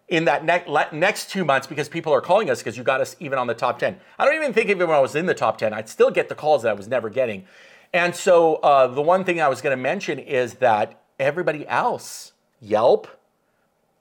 in 0.08 0.26
that 0.26 0.44
ne- 0.44 0.86
next 0.92 1.30
two 1.30 1.44
months 1.44 1.66
because 1.66 1.88
people 1.88 2.12
are 2.12 2.20
calling 2.20 2.50
us 2.50 2.58
because 2.58 2.76
you 2.76 2.84
got 2.84 3.00
us 3.00 3.16
even 3.20 3.38
on 3.38 3.46
the 3.46 3.54
top 3.54 3.78
10. 3.78 3.98
I 4.18 4.24
don't 4.24 4.34
even 4.34 4.52
think 4.52 4.68
even 4.68 4.88
when 4.88 4.96
I 4.96 5.00
was 5.00 5.14
in 5.14 5.26
the 5.26 5.34
top 5.34 5.58
10, 5.58 5.72
I'd 5.72 5.88
still 5.88 6.10
get 6.10 6.28
the 6.28 6.34
calls 6.34 6.62
that 6.62 6.70
I 6.70 6.74
was 6.74 6.88
never 6.88 7.08
getting. 7.08 7.46
And 7.92 8.14
so 8.14 8.56
uh, 8.56 8.88
the 8.88 9.02
one 9.02 9.24
thing 9.24 9.40
I 9.40 9.48
was 9.48 9.62
going 9.62 9.76
to 9.76 9.82
mention 9.82 10.18
is 10.18 10.54
that 10.54 11.00
everybody 11.18 11.66
else, 11.66 12.32
Yelp, 12.60 13.06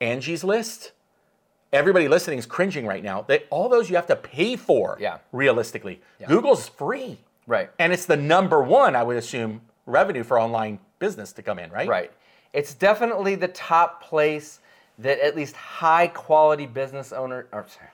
Angie's 0.02 0.44
List, 0.44 0.92
everybody 1.72 2.08
listening 2.08 2.40
is 2.40 2.46
cringing 2.46 2.86
right 2.86 3.04
now. 3.04 3.22
That 3.22 3.46
all 3.50 3.70
those 3.70 3.90
you 3.90 3.96
have 3.96 4.08
to 4.08 4.16
pay 4.16 4.56
for. 4.56 4.98
Yeah. 5.00 5.20
Realistically, 5.32 6.02
Google's 6.28 6.68
free. 6.68 7.20
Right. 7.48 7.70
And 7.80 7.94
it's 7.94 8.06
the 8.06 8.18
number 8.18 8.62
one, 8.62 8.96
I 8.96 9.04
would 9.04 9.18
assume, 9.18 9.62
revenue 9.86 10.24
for 10.24 10.40
online 10.40 10.80
business 11.00 11.34
to 11.34 11.42
come 11.42 11.60
in, 11.60 11.70
right? 11.72 11.88
Right. 11.88 12.12
It's 12.54 12.74
definitely 12.74 13.36
the 13.36 13.48
top 13.48 14.04
place 14.04 14.60
that 15.04 15.20
at 15.20 15.36
least 15.36 15.56
high 15.56 16.08
quality 16.08 16.66
business 16.66 17.14
owner 17.14 17.48
oh, 17.54 17.58
or 17.58 17.66
sorry. 17.68 17.90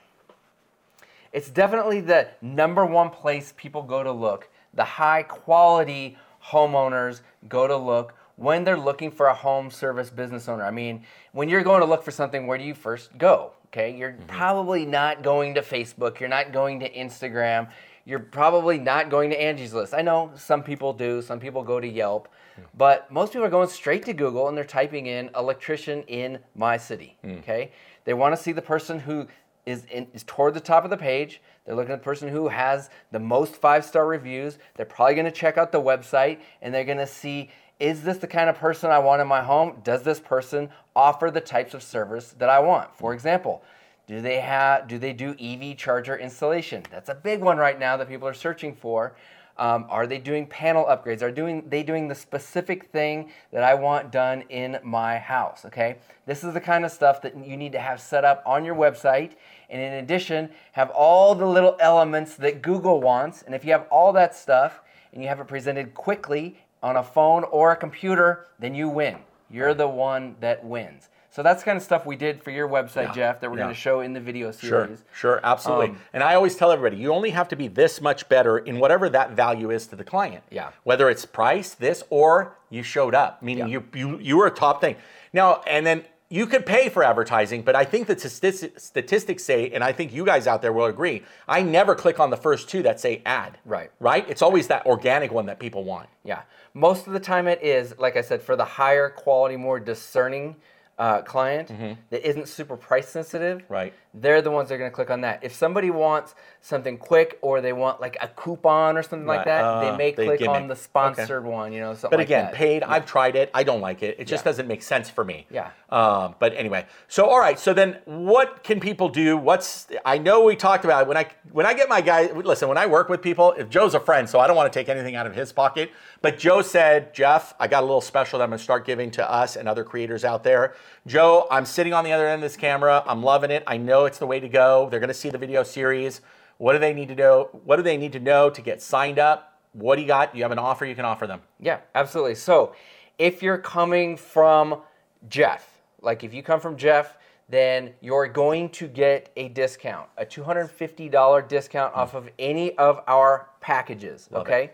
It's 1.32 1.50
definitely 1.50 2.00
the 2.00 2.28
number 2.40 2.84
one 2.86 3.10
place 3.10 3.52
people 3.56 3.82
go 3.82 4.02
to 4.02 4.10
look. 4.10 4.48
The 4.74 4.84
high 4.84 5.22
quality 5.24 6.16
homeowners 6.44 7.20
go 7.48 7.66
to 7.66 7.76
look 7.76 8.14
when 8.36 8.64
they're 8.64 8.78
looking 8.78 9.10
for 9.10 9.26
a 9.26 9.34
home 9.34 9.70
service 9.70 10.08
business 10.08 10.48
owner. 10.48 10.64
I 10.64 10.70
mean, 10.70 11.04
when 11.32 11.48
you're 11.48 11.62
going 11.62 11.80
to 11.80 11.86
look 11.86 12.02
for 12.02 12.10
something, 12.10 12.46
where 12.46 12.58
do 12.58 12.64
you 12.64 12.74
first 12.74 13.16
go? 13.18 13.52
Okay, 13.66 13.96
you're 13.96 14.12
mm-hmm. 14.12 14.26
probably 14.26 14.86
not 14.86 15.22
going 15.22 15.54
to 15.54 15.62
Facebook, 15.62 16.18
you're 16.18 16.28
not 16.28 16.52
going 16.52 16.80
to 16.80 16.90
Instagram, 16.90 17.68
you're 18.04 18.18
probably 18.18 18.78
not 18.78 19.10
going 19.10 19.30
to 19.30 19.40
Angie's 19.40 19.74
List. 19.74 19.94
I 19.94 20.02
know 20.02 20.32
some 20.36 20.62
people 20.62 20.92
do, 20.92 21.22
some 21.22 21.40
people 21.40 21.62
go 21.62 21.80
to 21.80 21.88
Yelp, 21.88 22.28
but 22.76 23.10
most 23.10 23.32
people 23.32 23.46
are 23.46 23.50
going 23.50 23.68
straight 23.68 24.04
to 24.06 24.12
Google 24.12 24.48
and 24.48 24.56
they're 24.56 24.64
typing 24.64 25.06
in 25.06 25.30
electrician 25.36 26.02
in 26.02 26.38
my 26.54 26.76
city. 26.76 27.16
Hmm. 27.22 27.38
Okay, 27.38 27.72
they 28.04 28.14
want 28.14 28.34
to 28.36 28.42
see 28.42 28.52
the 28.52 28.62
person 28.62 28.98
who 28.98 29.26
is 29.66 29.84
in, 29.90 30.06
is 30.14 30.24
toward 30.24 30.54
the 30.54 30.60
top 30.60 30.84
of 30.84 30.90
the 30.90 30.96
page. 30.96 31.40
They're 31.64 31.74
looking 31.74 31.92
at 31.92 32.00
the 32.00 32.04
person 32.04 32.28
who 32.28 32.48
has 32.48 32.90
the 33.12 33.18
most 33.18 33.56
five 33.56 33.84
star 33.84 34.06
reviews. 34.06 34.58
They're 34.76 34.86
probably 34.86 35.14
going 35.14 35.26
to 35.26 35.30
check 35.30 35.58
out 35.58 35.72
the 35.72 35.80
website 35.80 36.40
and 36.62 36.74
they're 36.74 36.84
going 36.84 36.98
to 36.98 37.06
see 37.06 37.50
is 37.78 38.02
this 38.02 38.18
the 38.18 38.26
kind 38.26 38.50
of 38.50 38.56
person 38.56 38.90
I 38.90 38.98
want 38.98 39.22
in 39.22 39.26
my 39.26 39.42
home? 39.42 39.80
Does 39.82 40.02
this 40.02 40.20
person 40.20 40.68
offer 40.94 41.30
the 41.30 41.40
types 41.40 41.72
of 41.72 41.82
service 41.82 42.34
that 42.38 42.50
I 42.50 42.60
want? 42.60 42.94
For 42.94 43.14
example, 43.14 43.62
do 44.10 44.20
they 44.20 44.40
have 44.40 44.88
do 44.88 44.98
they 44.98 45.12
do 45.12 45.36
EV 45.40 45.76
charger 45.76 46.18
installation? 46.18 46.82
That's 46.90 47.08
a 47.08 47.14
big 47.14 47.40
one 47.42 47.58
right 47.58 47.78
now 47.78 47.96
that 47.96 48.08
people 48.08 48.26
are 48.26 48.34
searching 48.34 48.74
for. 48.74 49.14
Um, 49.56 49.86
are 49.88 50.04
they 50.04 50.18
doing 50.18 50.48
panel 50.48 50.84
upgrades? 50.84 51.22
Are 51.22 51.30
doing 51.30 51.62
they 51.68 51.84
doing 51.84 52.08
the 52.08 52.16
specific 52.16 52.86
thing 52.86 53.30
that 53.52 53.62
I 53.62 53.74
want 53.74 54.10
done 54.10 54.42
in 54.48 54.80
my 54.82 55.18
house? 55.18 55.64
Okay, 55.64 55.98
this 56.26 56.42
is 56.42 56.54
the 56.54 56.60
kind 56.60 56.84
of 56.84 56.90
stuff 56.90 57.22
that 57.22 57.36
you 57.46 57.56
need 57.56 57.70
to 57.70 57.78
have 57.78 58.00
set 58.00 58.24
up 58.24 58.42
on 58.44 58.64
your 58.64 58.74
website, 58.74 59.34
and 59.68 59.80
in 59.80 59.92
addition, 59.92 60.50
have 60.72 60.90
all 60.90 61.36
the 61.36 61.46
little 61.46 61.76
elements 61.78 62.34
that 62.34 62.62
Google 62.62 63.00
wants. 63.00 63.42
And 63.42 63.54
if 63.54 63.64
you 63.64 63.70
have 63.70 63.86
all 63.92 64.12
that 64.14 64.34
stuff 64.34 64.80
and 65.12 65.22
you 65.22 65.28
have 65.28 65.38
it 65.38 65.46
presented 65.46 65.94
quickly 65.94 66.58
on 66.82 66.96
a 66.96 67.04
phone 67.04 67.44
or 67.44 67.70
a 67.70 67.76
computer, 67.76 68.48
then 68.58 68.74
you 68.74 68.88
win. 68.88 69.18
You're 69.48 69.74
the 69.74 69.86
one 69.86 70.34
that 70.40 70.64
wins. 70.64 71.10
So 71.40 71.44
that's 71.44 71.62
the 71.62 71.64
kind 71.64 71.78
of 71.78 71.82
stuff 71.82 72.04
we 72.04 72.16
did 72.16 72.42
for 72.42 72.50
your 72.50 72.68
website, 72.68 73.14
Jeff, 73.14 73.40
that 73.40 73.50
we're 73.50 73.56
yeah. 73.56 73.62
going 73.62 73.74
to 73.74 73.80
show 73.80 74.00
in 74.00 74.12
the 74.12 74.20
video 74.20 74.50
series. 74.50 74.98
sure, 74.98 75.06
sure, 75.14 75.40
absolutely. 75.42 75.88
Um, 75.88 75.98
and 76.12 76.22
I 76.22 76.34
always 76.34 76.54
tell 76.54 76.70
everybody, 76.70 77.00
you 77.00 77.14
only 77.14 77.30
have 77.30 77.48
to 77.48 77.56
be 77.56 77.66
this 77.66 78.02
much 78.02 78.28
better 78.28 78.58
in 78.58 78.78
whatever 78.78 79.08
that 79.08 79.30
value 79.30 79.70
is 79.70 79.86
to 79.86 79.96
the 79.96 80.04
client. 80.04 80.44
Yeah. 80.50 80.68
Whether 80.84 81.08
it's 81.08 81.24
price, 81.24 81.72
this, 81.72 82.04
or 82.10 82.58
you 82.68 82.82
showed 82.82 83.14
up, 83.14 83.42
meaning 83.42 83.68
Yeah. 83.68 83.80
you, 83.94 84.08
you 84.10 84.18
you 84.18 84.36
were 84.36 84.48
a 84.48 84.50
top 84.50 84.82
thing. 84.82 84.96
Now, 85.32 85.62
and 85.66 85.86
then 85.86 86.04
you 86.28 86.44
could 86.44 86.66
pay 86.66 86.90
for 86.90 87.02
advertising, 87.02 87.62
but 87.62 87.74
I 87.74 87.86
think 87.86 88.06
the 88.06 88.18
statistics, 88.18 88.84
statistics 88.84 89.42
say, 89.42 89.70
and 89.70 89.82
I 89.82 89.92
think 89.92 90.12
you 90.12 90.26
guys 90.26 90.46
out 90.46 90.60
there 90.60 90.74
will 90.74 90.84
agree, 90.84 91.22
I 91.48 91.62
never 91.62 91.94
click 91.94 92.20
on 92.20 92.28
the 92.28 92.36
first 92.36 92.68
two 92.68 92.82
that 92.82 93.00
say 93.00 93.22
ad. 93.24 93.56
Right. 93.64 93.90
Right? 93.98 94.28
It's 94.28 94.42
always 94.42 94.66
that 94.66 94.84
organic 94.84 95.32
one 95.32 95.46
that 95.46 95.58
people 95.58 95.84
want. 95.84 96.10
Yeah. 96.22 96.42
Most 96.74 97.06
of 97.06 97.14
the 97.14 97.20
time, 97.20 97.48
it 97.48 97.62
is, 97.62 97.94
like 97.98 98.18
I 98.18 98.20
said, 98.20 98.42
for 98.42 98.56
the 98.56 98.66
higher 98.66 99.08
quality, 99.08 99.56
more 99.56 99.80
discerning 99.80 100.56
uh, 101.00 101.22
client 101.22 101.68
that 102.10 102.28
isn't 102.28 102.46
super 102.46 102.76
price 102.76 103.08
sensitive. 103.08 103.58
Mm-hmm. 103.62 103.72
Right. 103.72 103.94
They're 104.12 104.42
the 104.42 104.50
ones 104.50 104.68
that 104.68 104.74
are 104.74 104.78
going 104.78 104.90
to 104.90 104.94
click 104.94 105.08
on 105.10 105.20
that. 105.22 105.38
If 105.42 105.54
somebody 105.54 105.88
wants 105.90 106.34
something 106.60 106.98
quick 106.98 107.38
or 107.42 107.60
they 107.60 107.72
want 107.72 108.00
like 108.00 108.18
a 108.20 108.28
coupon 108.28 108.96
or 108.98 109.02
something 109.02 109.26
like 109.26 109.44
that, 109.46 109.64
Uh, 109.64 109.80
they 109.92 109.96
may 109.96 110.10
they 110.12 110.26
click 110.26 110.46
on 110.48 110.66
the 110.68 110.76
sponsored 110.76 111.44
one, 111.44 111.72
you 111.72 111.80
know, 111.80 111.94
something 111.94 112.10
But 112.10 112.18
like 112.18 112.26
again, 112.26 112.44
that. 112.46 112.54
paid. 112.54 112.82
I've 112.82 113.06
tried 113.06 113.34
it. 113.36 113.50
I 113.54 113.62
don't 113.62 113.80
like 113.80 114.02
it. 114.02 114.16
It 114.18 114.26
just 114.26 114.42
Yeah. 114.44 114.50
doesn't 114.50 114.68
make 114.68 114.82
sense 114.82 115.08
for 115.08 115.24
me. 115.24 115.46
Yeah. 115.48 115.70
Um, 115.90 116.34
but 116.38 116.54
anyway, 116.54 116.86
so 117.08 117.26
all 117.26 117.38
right. 117.40 117.58
So 117.58 117.72
then, 117.72 117.98
what 118.04 118.62
can 118.62 118.78
people 118.80 119.08
do? 119.08 119.36
What's 119.38 119.86
I 120.04 120.18
know 120.18 120.42
we 120.44 120.54
talked 120.56 120.84
about 120.84 121.02
it. 121.02 121.08
when 121.08 121.16
I 121.16 121.26
when 121.52 121.64
I 121.64 121.72
get 121.74 121.88
my 121.88 122.00
guy. 122.00 122.30
Listen, 122.32 122.68
when 122.68 122.78
I 122.78 122.86
work 122.86 123.08
with 123.08 123.22
people, 123.22 123.52
if 123.56 123.68
Joe's 123.70 123.94
a 123.94 124.00
friend, 124.00 124.28
so 124.28 124.38
I 124.40 124.46
don't 124.46 124.56
want 124.56 124.70
to 124.72 124.78
take 124.78 124.88
anything 124.90 125.14
out 125.16 125.26
of 125.26 125.34
his 125.34 125.52
pocket. 125.52 125.90
But 126.20 126.38
Joe 126.38 126.60
said, 126.62 127.14
Jeff, 127.14 127.54
I 127.58 127.66
got 127.68 127.80
a 127.84 127.86
little 127.86 128.00
special 128.02 128.38
that 128.40 128.44
I'm 128.44 128.50
going 128.50 128.58
to 128.58 128.64
start 128.64 128.84
giving 128.84 129.10
to 129.12 129.32
us 129.32 129.56
and 129.56 129.68
other 129.68 129.84
creators 129.84 130.24
out 130.24 130.42
there. 130.44 130.74
Joe, 131.06 131.46
I'm 131.50 131.64
sitting 131.64 131.92
on 131.92 132.04
the 132.04 132.12
other 132.12 132.26
end 132.26 132.42
of 132.42 132.50
this 132.50 132.56
camera. 132.56 133.02
I'm 133.06 133.22
loving 133.22 133.50
it. 133.50 133.62
I 133.66 133.76
know 133.76 134.04
it's 134.04 134.18
the 134.18 134.26
way 134.26 134.40
to 134.40 134.48
go. 134.48 134.88
They're 134.90 135.00
going 135.00 135.08
to 135.08 135.14
see 135.14 135.30
the 135.30 135.38
video 135.38 135.62
series. 135.62 136.20
What 136.58 136.74
do 136.74 136.78
they 136.78 136.92
need 136.92 137.08
to 137.08 137.14
know? 137.14 137.48
What 137.64 137.76
do 137.76 137.82
they 137.82 137.96
need 137.96 138.12
to 138.12 138.20
know 138.20 138.50
to 138.50 138.60
get 138.60 138.82
signed 138.82 139.18
up? 139.18 139.58
What 139.72 139.96
do 139.96 140.02
you 140.02 140.08
got? 140.08 140.34
You 140.34 140.42
have 140.42 140.52
an 140.52 140.58
offer 140.58 140.84
you 140.84 140.94
can 140.94 141.04
offer 141.04 141.26
them. 141.26 141.40
Yeah, 141.58 141.80
absolutely. 141.94 142.34
So 142.34 142.74
if 143.18 143.42
you're 143.42 143.58
coming 143.58 144.16
from 144.16 144.80
Jeff, 145.28 145.80
like 146.02 146.24
if 146.24 146.34
you 146.34 146.42
come 146.42 146.60
from 146.60 146.76
Jeff, 146.76 147.16
then 147.48 147.92
you're 148.00 148.28
going 148.28 148.68
to 148.70 148.86
get 148.86 149.30
a 149.36 149.48
discount, 149.48 150.08
a 150.16 150.24
$250 150.24 151.48
discount 151.48 151.94
off 151.94 152.14
of 152.14 152.28
any 152.38 152.76
of 152.78 153.02
our 153.08 153.48
packages, 153.60 154.28
okay? 154.32 154.70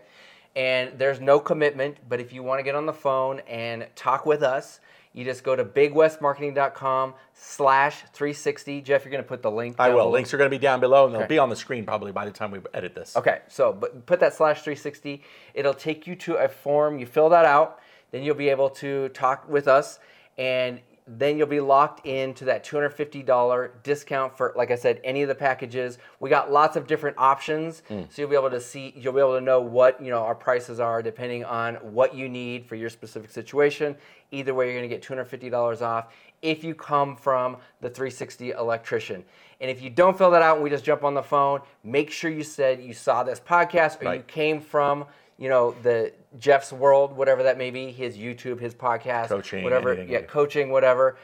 And 0.55 0.97
there's 0.97 1.19
no 1.19 1.39
commitment, 1.39 1.97
but 2.07 2.19
if 2.19 2.31
you 2.31 2.43
want 2.43 2.59
to 2.59 2.63
get 2.63 2.75
on 2.75 2.85
the 2.85 2.93
phone 2.93 3.39
and 3.47 3.87
talk 3.95 4.25
with 4.25 4.43
us, 4.43 4.79
you 5.17 5.25
just 5.25 5.43
go 5.43 5.55
to 5.55 5.65
bigwestmarketing.com 5.65 7.15
slash 7.33 8.03
360. 8.13 8.81
Jeff, 8.81 9.03
you're 9.03 9.11
going 9.11 9.23
to 9.23 9.27
put 9.27 9.41
the 9.41 9.49
link 9.49 9.75
I 9.79 9.89
will. 9.89 9.97
below. 9.97 10.11
Links 10.11 10.31
are 10.33 10.37
going 10.37 10.49
to 10.49 10.55
be 10.55 10.61
down 10.61 10.79
below, 10.79 11.05
and 11.05 11.13
they'll 11.13 11.21
Okay. 11.23 11.35
be 11.35 11.39
on 11.39 11.49
the 11.49 11.55
screen 11.55 11.85
probably 11.85 12.11
by 12.11 12.25
the 12.25 12.31
time 12.31 12.51
we 12.51 12.59
edit 12.73 12.93
this. 12.93 13.15
Okay, 13.17 13.39
so 13.47 13.73
but 13.73 14.05
put 14.05 14.19
that 14.19 14.35
slash 14.35 14.57
360. 14.61 15.23
It'll 15.55 15.73
take 15.73 16.05
you 16.05 16.15
to 16.17 16.35
a 16.35 16.47
form. 16.47 16.99
You 16.99 17.07
fill 17.07 17.29
that 17.29 17.45
out, 17.45 17.79
then 18.11 18.21
you'll 18.21 18.35
be 18.35 18.49
able 18.49 18.69
to 18.71 19.09
talk 19.09 19.49
with 19.49 19.67
us, 19.67 19.97
and 20.37 20.79
then 21.07 21.37
you'll 21.37 21.47
be 21.47 21.61
locked 21.61 22.05
into 22.05 22.45
that 22.45 22.65
$250 22.65 23.69
discount 23.83 24.35
for, 24.35 24.53
like 24.57 24.71
I 24.71 24.75
said, 24.75 24.99
any 25.03 25.21
of 25.21 25.29
the 25.29 25.35
packages. 25.35 25.97
We 26.19 26.29
got 26.29 26.51
lots 26.51 26.75
of 26.75 26.85
different 26.85 27.17
options, 27.17 27.81
hmm. 27.87 28.03
so 28.09 28.21
you'll 28.21 28.29
be 28.29 28.35
able 28.35 28.49
to 28.49 28.59
see, 28.59 28.93
you'll 28.95 29.13
be 29.13 29.19
able 29.19 29.35
to 29.35 29.41
know 29.41 29.61
what 29.61 30.01
you 30.01 30.09
know 30.09 30.23
our 30.23 30.35
prices 30.35 30.79
are 30.79 31.01
depending 31.01 31.45
on 31.45 31.75
what 31.75 32.13
you 32.13 32.27
need 32.27 32.65
for 32.65 32.75
your 32.75 32.89
specific 32.89 33.29
situation. 33.29 33.95
Either 34.31 34.53
way, 34.53 34.65
you're 34.65 34.77
going 34.77 34.89
to 34.89 34.93
get 34.93 35.01
$250 35.01 35.81
off 35.81 36.13
if 36.41 36.63
you 36.63 36.75
come 36.75 37.15
from 37.15 37.57
the 37.81 37.89
360 37.89 38.51
electrician. 38.51 39.23
And 39.59 39.71
if 39.71 39.81
you 39.81 39.89
don't 39.89 40.17
fill 40.17 40.31
that 40.31 40.41
out 40.41 40.57
and 40.57 40.63
we 40.63 40.69
just 40.69 40.83
jump 40.83 41.03
on 41.03 41.13
the 41.13 41.23
phone, 41.23 41.61
make 41.83 42.11
sure 42.11 42.29
you 42.29 42.43
said 42.43 42.81
you 42.81 42.93
saw 42.93 43.23
this 43.23 43.39
podcast 43.39 44.05
or 44.05 44.13
you 44.13 44.21
came 44.21 44.61
from, 44.61 45.05
you 45.37 45.49
know, 45.49 45.75
the 45.81 46.13
Jeff's 46.39 46.71
world, 46.71 47.15
whatever 47.15 47.43
that 47.43 47.57
may 47.57 47.71
be, 47.71 47.91
his 47.91 48.17
YouTube, 48.17 48.59
his 48.59 48.73
podcast, 48.73 49.27
Coaching, 49.27 49.63
whatever, 49.63 49.93
anything. 49.93 50.09
yeah, 50.11 50.21
coaching, 50.21 50.69
whatever. 50.69 51.17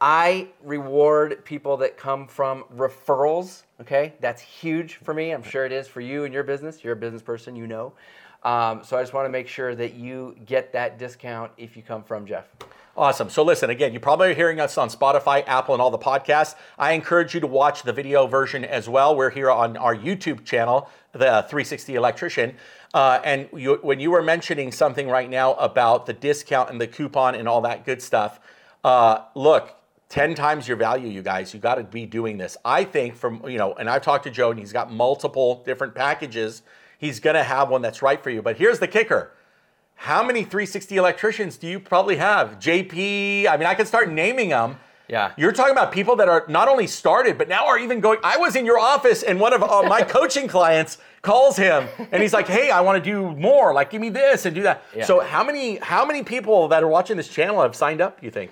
I 0.00 0.48
reward 0.64 1.44
people 1.44 1.76
that 1.78 1.96
come 1.96 2.26
from 2.26 2.64
referrals. 2.76 3.62
Okay, 3.80 4.14
that's 4.20 4.42
huge 4.42 4.96
for 4.96 5.14
me. 5.14 5.30
I'm 5.30 5.44
sure 5.44 5.64
it 5.64 5.72
is 5.72 5.86
for 5.86 6.00
you 6.00 6.24
and 6.24 6.34
your 6.34 6.42
business. 6.42 6.82
You're 6.82 6.94
a 6.94 6.96
business 6.96 7.22
person, 7.22 7.54
you 7.54 7.66
know. 7.66 7.92
Um, 8.42 8.82
so 8.82 8.98
I 8.98 9.02
just 9.02 9.14
want 9.14 9.26
to 9.26 9.30
make 9.30 9.46
sure 9.46 9.74
that 9.76 9.94
you 9.94 10.36
get 10.44 10.72
that 10.72 10.98
discount 10.98 11.52
if 11.56 11.76
you 11.76 11.82
come 11.82 12.02
from 12.02 12.26
Jeff. 12.26 12.46
Awesome. 12.96 13.30
So 13.30 13.42
listen, 13.42 13.70
again, 13.70 13.92
you're 13.92 14.00
probably 14.00 14.32
are 14.32 14.34
hearing 14.34 14.60
us 14.60 14.76
on 14.76 14.90
Spotify, 14.90 15.44
Apple, 15.46 15.74
and 15.74 15.80
all 15.80 15.90
the 15.90 15.98
podcasts. 15.98 16.56
I 16.78 16.92
encourage 16.92 17.32
you 17.32 17.40
to 17.40 17.46
watch 17.46 17.84
the 17.84 17.92
video 17.92 18.26
version 18.26 18.64
as 18.64 18.88
well. 18.88 19.16
We're 19.16 19.30
here 19.30 19.50
on 19.50 19.78
our 19.78 19.96
YouTube 19.96 20.44
channel, 20.44 20.90
the 21.12 21.46
360 21.48 21.94
Electrician. 21.94 22.56
Uh, 22.94 23.20
and 23.24 23.48
you, 23.56 23.78
when 23.82 24.00
you 24.00 24.10
were 24.10 24.22
mentioning 24.22 24.70
something 24.70 25.08
right 25.08 25.30
now 25.30 25.54
about 25.54 26.06
the 26.06 26.12
discount 26.12 26.70
and 26.70 26.80
the 26.80 26.86
coupon 26.86 27.34
and 27.34 27.48
all 27.48 27.62
that 27.62 27.84
good 27.84 28.02
stuff, 28.02 28.38
uh, 28.84 29.20
look, 29.34 29.74
10 30.10 30.34
times 30.34 30.68
your 30.68 30.76
value, 30.76 31.08
you 31.08 31.22
guys. 31.22 31.54
You 31.54 31.60
got 31.60 31.76
to 31.76 31.84
be 31.84 32.04
doing 32.04 32.36
this. 32.36 32.58
I 32.66 32.84
think 32.84 33.16
from, 33.16 33.42
you 33.48 33.56
know, 33.56 33.72
and 33.72 33.88
I've 33.88 34.02
talked 34.02 34.24
to 34.24 34.30
Joe 34.30 34.50
and 34.50 34.60
he's 34.60 34.72
got 34.72 34.92
multiple 34.92 35.62
different 35.64 35.94
packages. 35.94 36.62
He's 36.98 37.18
going 37.18 37.34
to 37.34 37.42
have 37.42 37.70
one 37.70 37.80
that's 37.80 38.02
right 38.02 38.22
for 38.22 38.28
you. 38.28 38.42
But 38.42 38.58
here's 38.58 38.78
the 38.78 38.88
kicker. 38.88 39.32
How 39.94 40.22
many 40.22 40.42
360 40.42 40.96
electricians 40.96 41.56
do 41.56 41.66
you 41.66 41.80
probably 41.80 42.16
have? 42.16 42.58
JP, 42.58 43.46
I 43.46 43.56
mean, 43.56 43.66
I 43.66 43.74
could 43.74 43.88
start 43.88 44.10
naming 44.10 44.50
them. 44.50 44.76
Yeah. 45.08 45.32
You're 45.36 45.52
talking 45.52 45.72
about 45.72 45.92
people 45.92 46.16
that 46.16 46.28
are 46.28 46.44
not 46.48 46.68
only 46.68 46.86
started, 46.86 47.36
but 47.38 47.48
now 47.48 47.66
are 47.66 47.78
even 47.78 48.00
going. 48.00 48.18
I 48.24 48.36
was 48.38 48.56
in 48.56 48.64
your 48.64 48.78
office 48.78 49.22
and 49.22 49.38
one 49.40 49.52
of 49.52 49.62
uh, 49.62 49.82
my 49.82 50.02
coaching 50.16 50.48
clients 50.48 50.98
calls 51.22 51.56
him 51.56 51.86
and 52.10 52.22
he's 52.22 52.32
like, 52.32 52.48
hey, 52.48 52.70
I 52.70 52.80
want 52.80 53.02
to 53.02 53.10
do 53.10 53.34
more. 53.36 53.72
Like, 53.74 53.90
give 53.90 54.00
me 54.00 54.08
this 54.08 54.46
and 54.46 54.54
do 54.54 54.62
that. 54.62 54.82
Yeah. 54.96 55.04
So 55.04 55.20
how 55.20 55.44
many, 55.44 55.76
how 55.76 56.04
many 56.06 56.22
people 56.22 56.68
that 56.68 56.82
are 56.82 56.88
watching 56.88 57.16
this 57.16 57.28
channel 57.28 57.60
have 57.62 57.76
signed 57.76 58.00
up, 58.00 58.22
you 58.22 58.30
think? 58.30 58.50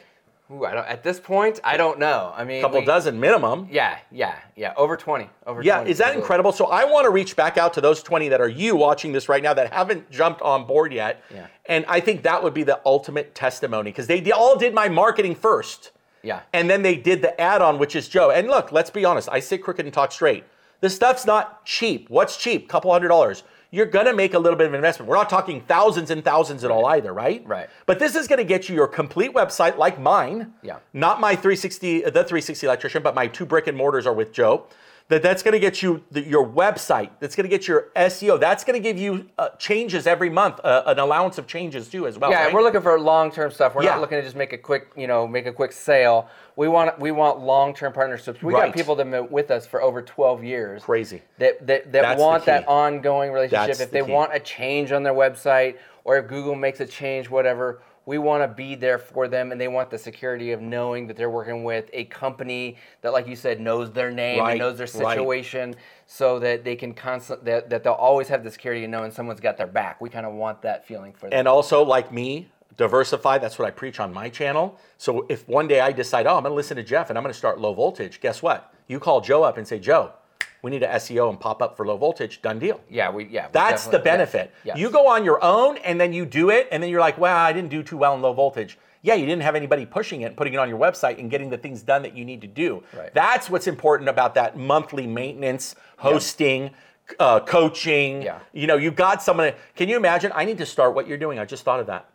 Ooh, 0.52 0.64
I 0.64 0.75
don't, 0.75 0.87
at 0.88 1.04
this 1.04 1.21
point, 1.21 1.61
I 1.62 1.76
don't 1.76 2.00
know. 2.00 2.33
I 2.37 2.42
mean, 2.42 2.59
A 2.59 2.62
couple 2.62 2.80
we- 2.80 2.85
dozen 2.85 3.21
minimum. 3.21 3.69
Yeah, 3.71 3.99
yeah, 4.11 4.35
yeah. 4.57 4.75
Over 4.76 4.97
20. 4.97 5.30
Over 5.47 5.62
Yeah, 5.62 5.76
20. 5.76 5.90
is 5.92 5.99
that 5.99 6.16
incredible? 6.16 6.50
So 6.50 6.66
I 6.66 6.85
want 6.85 7.04
to 7.04 7.11
reach 7.11 7.37
back 7.37 7.57
out 7.57 7.73
to 7.75 7.80
those 7.80 8.02
20 8.02 8.28
that 8.30 8.40
are 8.40 8.49
you 8.49 8.75
watching 8.75 9.12
this 9.12 9.28
right 9.28 9.42
now 9.45 9.54
that 9.54 9.73
haven't 9.73 10.11
jumped 10.11 10.42
on 10.42 10.66
board 10.66 10.92
yet. 10.92 11.23
Yeah. 11.33 11.47
And 11.66 11.85
I 11.87 12.00
think 12.00 12.25
that 12.25 12.42
would 12.42 12.52
be 12.52 12.64
the 12.64 12.80
ultimate 12.85 13.33
testimony 13.37 13.90
because 13.92 14.09
they 14.09 14.28
all 14.33 14.57
did 14.59 14.75
my 14.75 14.88
marketing 14.88 15.37
first. 15.37 15.92
Yeah. 16.23 16.43
And 16.53 16.69
then 16.69 16.83
they 16.83 16.97
did 16.97 17.23
the 17.23 17.39
add-on, 17.41 17.79
which 17.79 17.97
is 17.97 18.09
Joe. 18.09 18.31
And 18.31 18.49
look, 18.49 18.73
let's 18.73 18.91
be 18.91 19.05
honest. 19.05 19.29
I 19.31 19.41
sit 19.41 19.62
crooked 19.62 19.85
and 19.85 19.93
talk 19.93 20.12
straight. 20.12 20.45
This 20.81 20.95
stuff's 20.95 21.27
not 21.27 21.65
cheap. 21.65 22.09
What's 22.09 22.37
cheap? 22.37 22.69
Couple 22.69 22.93
hundred 22.93 23.09
dollars. 23.09 23.43
You're 23.73 23.87
gonna 23.87 24.12
make 24.15 24.35
a 24.35 24.39
little 24.39 24.57
bit 24.59 24.67
of 24.67 24.75
investment. 24.75 25.09
We're 25.09 25.17
not 25.17 25.31
talking 25.31 25.61
thousands 25.61 26.11
and 26.11 26.25
thousands 26.25 26.65
at 26.65 26.71
all 26.71 26.87
either, 26.87 27.12
right? 27.12 27.47
Right. 27.47 27.69
But 27.87 27.99
this 27.99 28.17
is 28.17 28.27
gonna 28.27 28.45
get 28.45 28.69
you 28.69 28.75
your 28.75 28.89
complete 28.89 29.33
website, 29.33 29.77
like 29.77 30.00
mine. 30.00 30.55
Yeah. 30.62 30.79
Not 30.93 31.21
my 31.21 31.37
360, 31.37 32.00
the 32.03 32.11
360 32.11 32.67
electrician, 32.67 33.03
but 33.03 33.15
my 33.15 33.29
two 33.29 33.47
brick 33.47 33.69
and 33.69 33.77
mortars 33.77 34.07
are 34.07 34.15
with 34.15 34.33
Joe. 34.33 34.67
That 35.11 35.23
that's 35.23 35.43
going 35.43 35.55
to 35.55 35.59
get 35.59 35.83
you 35.83 36.05
the, 36.12 36.23
your 36.23 36.47
website. 36.49 37.11
That's 37.19 37.35
going 37.35 37.43
to 37.43 37.49
get 37.50 37.67
your 37.67 37.88
SEO. 37.97 38.38
That's 38.38 38.62
going 38.62 38.81
to 38.81 38.88
give 38.88 38.97
you 38.97 39.26
uh, 39.38 39.49
changes 39.59 40.07
every 40.07 40.31
month, 40.31 40.61
uh, 40.62 40.85
an 40.87 41.00
allowance 41.00 41.37
of 41.37 41.49
changes 41.49 41.88
too 41.88 42.07
as 42.07 42.17
well. 42.17 42.31
Yeah, 42.31 42.45
right? 42.45 42.55
we're 42.55 42.62
looking 42.62 42.81
for 42.81 42.99
long-term 42.99 43.50
stuff. 43.50 43.75
We're 43.75 43.83
Yeah. 43.83 43.90
not 43.90 44.02
looking 44.02 44.19
to 44.19 44.23
just 44.23 44.37
make 44.37 44.52
a 44.52 44.59
quick, 44.59 44.93
you 44.97 45.09
know, 45.09 45.26
make 45.26 45.47
a 45.47 45.52
quick 45.52 45.73
sale. 45.73 46.29
We 46.55 46.69
want 46.69 46.97
we 47.00 47.11
want 47.11 47.40
long-term 47.40 47.93
partnerships. 47.93 48.40
We 48.40 48.55
Right. 48.55 48.67
got 48.67 48.75
people 48.76 48.95
that 48.95 49.05
have 49.05 49.11
been 49.25 49.33
with 49.33 49.50
us 49.50 49.67
for 49.67 49.83
over 49.83 50.00
12 50.00 50.45
years. 50.45 50.85
Crazy. 50.85 51.23
That 51.38 51.67
that, 51.67 51.90
that 51.90 52.02
That's 52.02 52.21
want 52.21 52.45
that 52.45 52.69
ongoing 52.69 53.33
relationship. 53.33 53.67
That's 53.67 53.81
if 53.81 53.90
the 53.90 53.99
they 53.99 54.07
key. 54.07 54.12
want 54.12 54.33
a 54.33 54.38
change 54.38 54.93
on 54.93 55.02
their 55.02 55.14
website 55.14 55.75
or 56.05 56.19
if 56.19 56.29
Google 56.29 56.55
makes 56.55 56.79
a 56.79 56.87
change, 56.87 57.29
whatever, 57.29 57.83
we 58.11 58.19
want 58.19 58.43
to 58.43 58.49
be 58.49 58.75
there 58.75 58.99
for 58.99 59.29
them, 59.29 59.52
and 59.52 59.61
they 59.61 59.69
want 59.69 59.88
the 59.88 59.97
security 59.97 60.50
of 60.50 60.61
knowing 60.61 61.07
that 61.07 61.17
they're 61.17 61.31
working 61.31 61.62
with 61.62 61.88
a 61.93 62.07
company 62.07 62.76
that, 63.02 63.12
like 63.12 63.29
you 63.29 63.37
said, 63.37 63.61
knows 63.61 63.93
their 63.93 64.11
name 64.11 64.40
Right, 64.40 64.50
and 64.50 64.59
knows 64.59 64.79
their 64.79 64.88
right. 65.00 65.17
situation, 65.17 65.76
so 66.07 66.40
that 66.40 66.64
they 66.64 66.75
can 66.75 66.93
constant 66.93 67.45
that, 67.45 67.71
that 67.71 67.85
they'll 67.85 67.93
always 67.93 68.26
have 68.26 68.43
the 68.43 68.50
security 68.50 68.83
of 68.83 68.90
knowing 68.90 69.12
someone's 69.12 69.38
got 69.38 69.57
their 69.57 69.69
back. 69.69 70.00
We 70.00 70.11
kind 70.11 70.26
of 70.26 70.33
want 70.33 70.61
that 70.62 70.85
feeling 70.85 71.12
for 71.12 71.31
them. 71.31 71.38
And 71.38 71.47
also, 71.47 71.85
like 71.85 72.11
me, 72.11 72.49
diversify. 72.76 73.38
That's 73.38 73.61
what 73.61 73.69
I 73.69 73.71
preach 73.71 74.00
on 74.00 74.12
my 74.12 74.29
channel. 74.29 74.76
So 74.99 75.25
if 75.29 75.49
one 75.49 75.69
day 75.69 75.79
I 75.79 75.93
decide, 75.93 76.26
oh, 76.26 76.37
I'm 76.37 76.43
going 76.43 76.50
to 76.50 76.57
listen 76.57 76.76
to 76.79 76.83
Jeff 76.83 77.11
and 77.11 77.17
I'm 77.17 77.23
going 77.23 77.33
to 77.33 77.38
start 77.38 77.61
low 77.61 77.75
voltage, 77.75 78.21
guess 78.21 78.43
what? 78.43 78.75
You 78.88 78.99
call 78.99 79.21
Joe 79.21 79.45
up 79.45 79.57
and 79.57 79.69
say, 79.69 79.79
Joe, 79.79 80.14
we 80.62 80.71
need 80.71 80.83
a 80.83 80.88
SEO 80.88 81.31
and 81.31 81.38
pop 81.38 81.62
up 81.62 81.76
for 81.76 81.87
low 81.87 81.97
voltage. 81.97 82.43
Done 82.43 82.59
deal. 82.59 82.81
yeah, 82.88 83.11
we 83.11 83.26
yeah. 83.26 83.47
we 83.47 83.52
That's 83.52 83.87
the 83.87 83.99
benefit. 83.99 84.52
yes, 84.64 84.76
yes. 84.76 84.79
You 84.79 84.90
go 84.90 85.09
on 85.09 85.25
your 85.25 85.43
own 85.43 85.79
and 85.79 86.00
then 86.00 86.12
you 86.12 86.26
do 86.26 86.50
it, 86.50 86.69
and 86.71 86.83
then 86.83 86.90
you're 86.90 87.00
like, 87.00 87.19
well, 87.19 87.37
I 87.37 87.52
didn't 87.52 87.71
do 87.71 87.83
too 87.83 87.97
well 87.97 88.14
in 88.14 88.23
low 88.23 88.33
voltage. 88.33 88.79
Yeah, 89.02 89.14
you 89.14 89.25
didn't 89.25 89.43
have 89.43 89.55
anybody 89.55 89.87
pushing 89.87 90.23
it, 90.23 90.37
putting 90.37 90.52
it 90.52 90.59
on 90.59 90.69
your 90.69 90.79
website, 90.79 91.19
and 91.19 91.31
getting 91.31 91.49
the 91.49 91.57
things 91.57 91.83
done 91.83 92.02
that 92.02 92.14
you 92.14 92.25
need 92.25 92.43
to 92.43 92.47
do. 92.47 92.83
Right. 92.95 93.12
That's 93.14 93.49
what's 93.49 93.67
important 93.67 94.11
about 94.11 94.35
that 94.35 94.59
monthly 94.59 95.07
maintenance, 95.07 95.75
hosting, 95.97 96.71
uh, 97.19 97.40
coaching. 97.40 98.21
Yeah. 98.21 98.40
You 98.52 98.67
know, 98.67 98.76
you 98.76 98.90
got 98.90 99.23
someone. 99.23 99.52
Can 99.75 99.88
you 99.88 99.97
imagine? 99.97 100.33
I 100.35 100.45
need 100.45 100.59
to 100.59 100.67
start 100.67 100.95
what 100.95 101.07
you're 101.09 101.19
doing. 101.19 101.38
I 101.38 101.47
just 101.47 101.64
thought 101.64 101.81
of 101.81 101.87
that. 101.87 102.11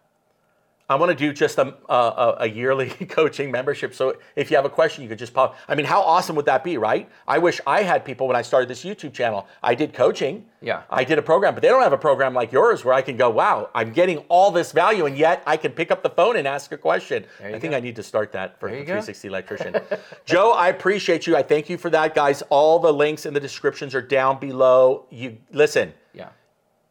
I 0.88 0.96
want 0.96 1.10
to 1.10 1.16
do 1.16 1.34
just 1.34 1.58
a, 1.58 1.74
a, 1.90 2.36
a 2.42 2.48
yearly 2.48 2.90
coaching 3.10 3.50
membership. 3.50 3.96
So 3.96 4.18
if 4.36 4.52
you 4.52 4.56
have 4.56 4.66
a 4.66 4.70
question, 4.70 5.02
you 5.02 5.10
could 5.10 5.18
just 5.18 5.34
pop. 5.34 5.56
I 5.68 5.74
mean, 5.74 5.86
how 5.86 6.02
awesome 6.02 6.36
would 6.36 6.46
that 6.46 6.64
be, 6.64 6.78
right? 6.78 7.10
I 7.28 7.40
wish 7.40 7.60
I 7.66 7.82
had 7.82 8.06
people 8.06 8.28
when 8.28 8.36
I 8.36 8.44
started 8.44 8.70
this 8.70 8.84
YouTube 8.86 9.12
channel. 9.12 9.48
I 9.64 9.74
did 9.74 9.94
coaching. 9.94 10.46
Yeah. 10.62 10.84
I 10.92 11.04
did 11.04 11.18
a 11.18 11.24
program, 11.24 11.56
but 11.56 11.64
they 11.64 11.70
don't 11.70 11.82
have 11.82 11.94
a 11.94 11.98
program 11.98 12.36
like 12.36 12.52
yours 12.52 12.86
where 12.86 12.94
I 12.94 13.02
can 13.02 13.18
go, 13.18 13.32
wow, 13.32 13.70
I'm 13.74 13.92
getting 13.94 14.20
all 14.30 14.52
this 14.52 14.72
value, 14.72 15.08
and 15.08 15.18
yet 15.18 15.42
I 15.48 15.58
can 15.58 15.72
pick 15.72 15.90
up 15.90 16.04
the 16.04 16.10
phone 16.10 16.38
and 16.38 16.48
ask 16.48 16.72
a 16.72 16.78
question. 16.78 17.26
There 17.40 17.48
I 17.50 17.54
you 17.54 17.60
think 17.60 17.72
go. 17.72 17.78
I 17.78 17.80
need 17.80 17.96
to 17.96 18.04
start 18.04 18.32
that 18.34 18.60
for 18.60 18.70
the 18.70 18.76
you 18.76 18.82
go. 18.82 19.02
360 19.02 19.28
electrician. 19.28 19.76
Joe, 20.26 20.52
I 20.52 20.70
appreciate 20.70 21.26
you. 21.26 21.36
I 21.36 21.42
thank 21.42 21.68
you 21.68 21.78
for 21.80 21.90
that, 21.90 22.14
guys. 22.14 22.44
All 22.50 22.78
the 22.78 22.94
links 22.94 23.26
in 23.26 23.34
the 23.34 23.40
descriptions 23.40 23.96
are 23.96 24.02
down 24.02 24.40
below. 24.40 25.06
You 25.10 25.38
listen. 25.52 25.94
Yeah. 26.14 26.30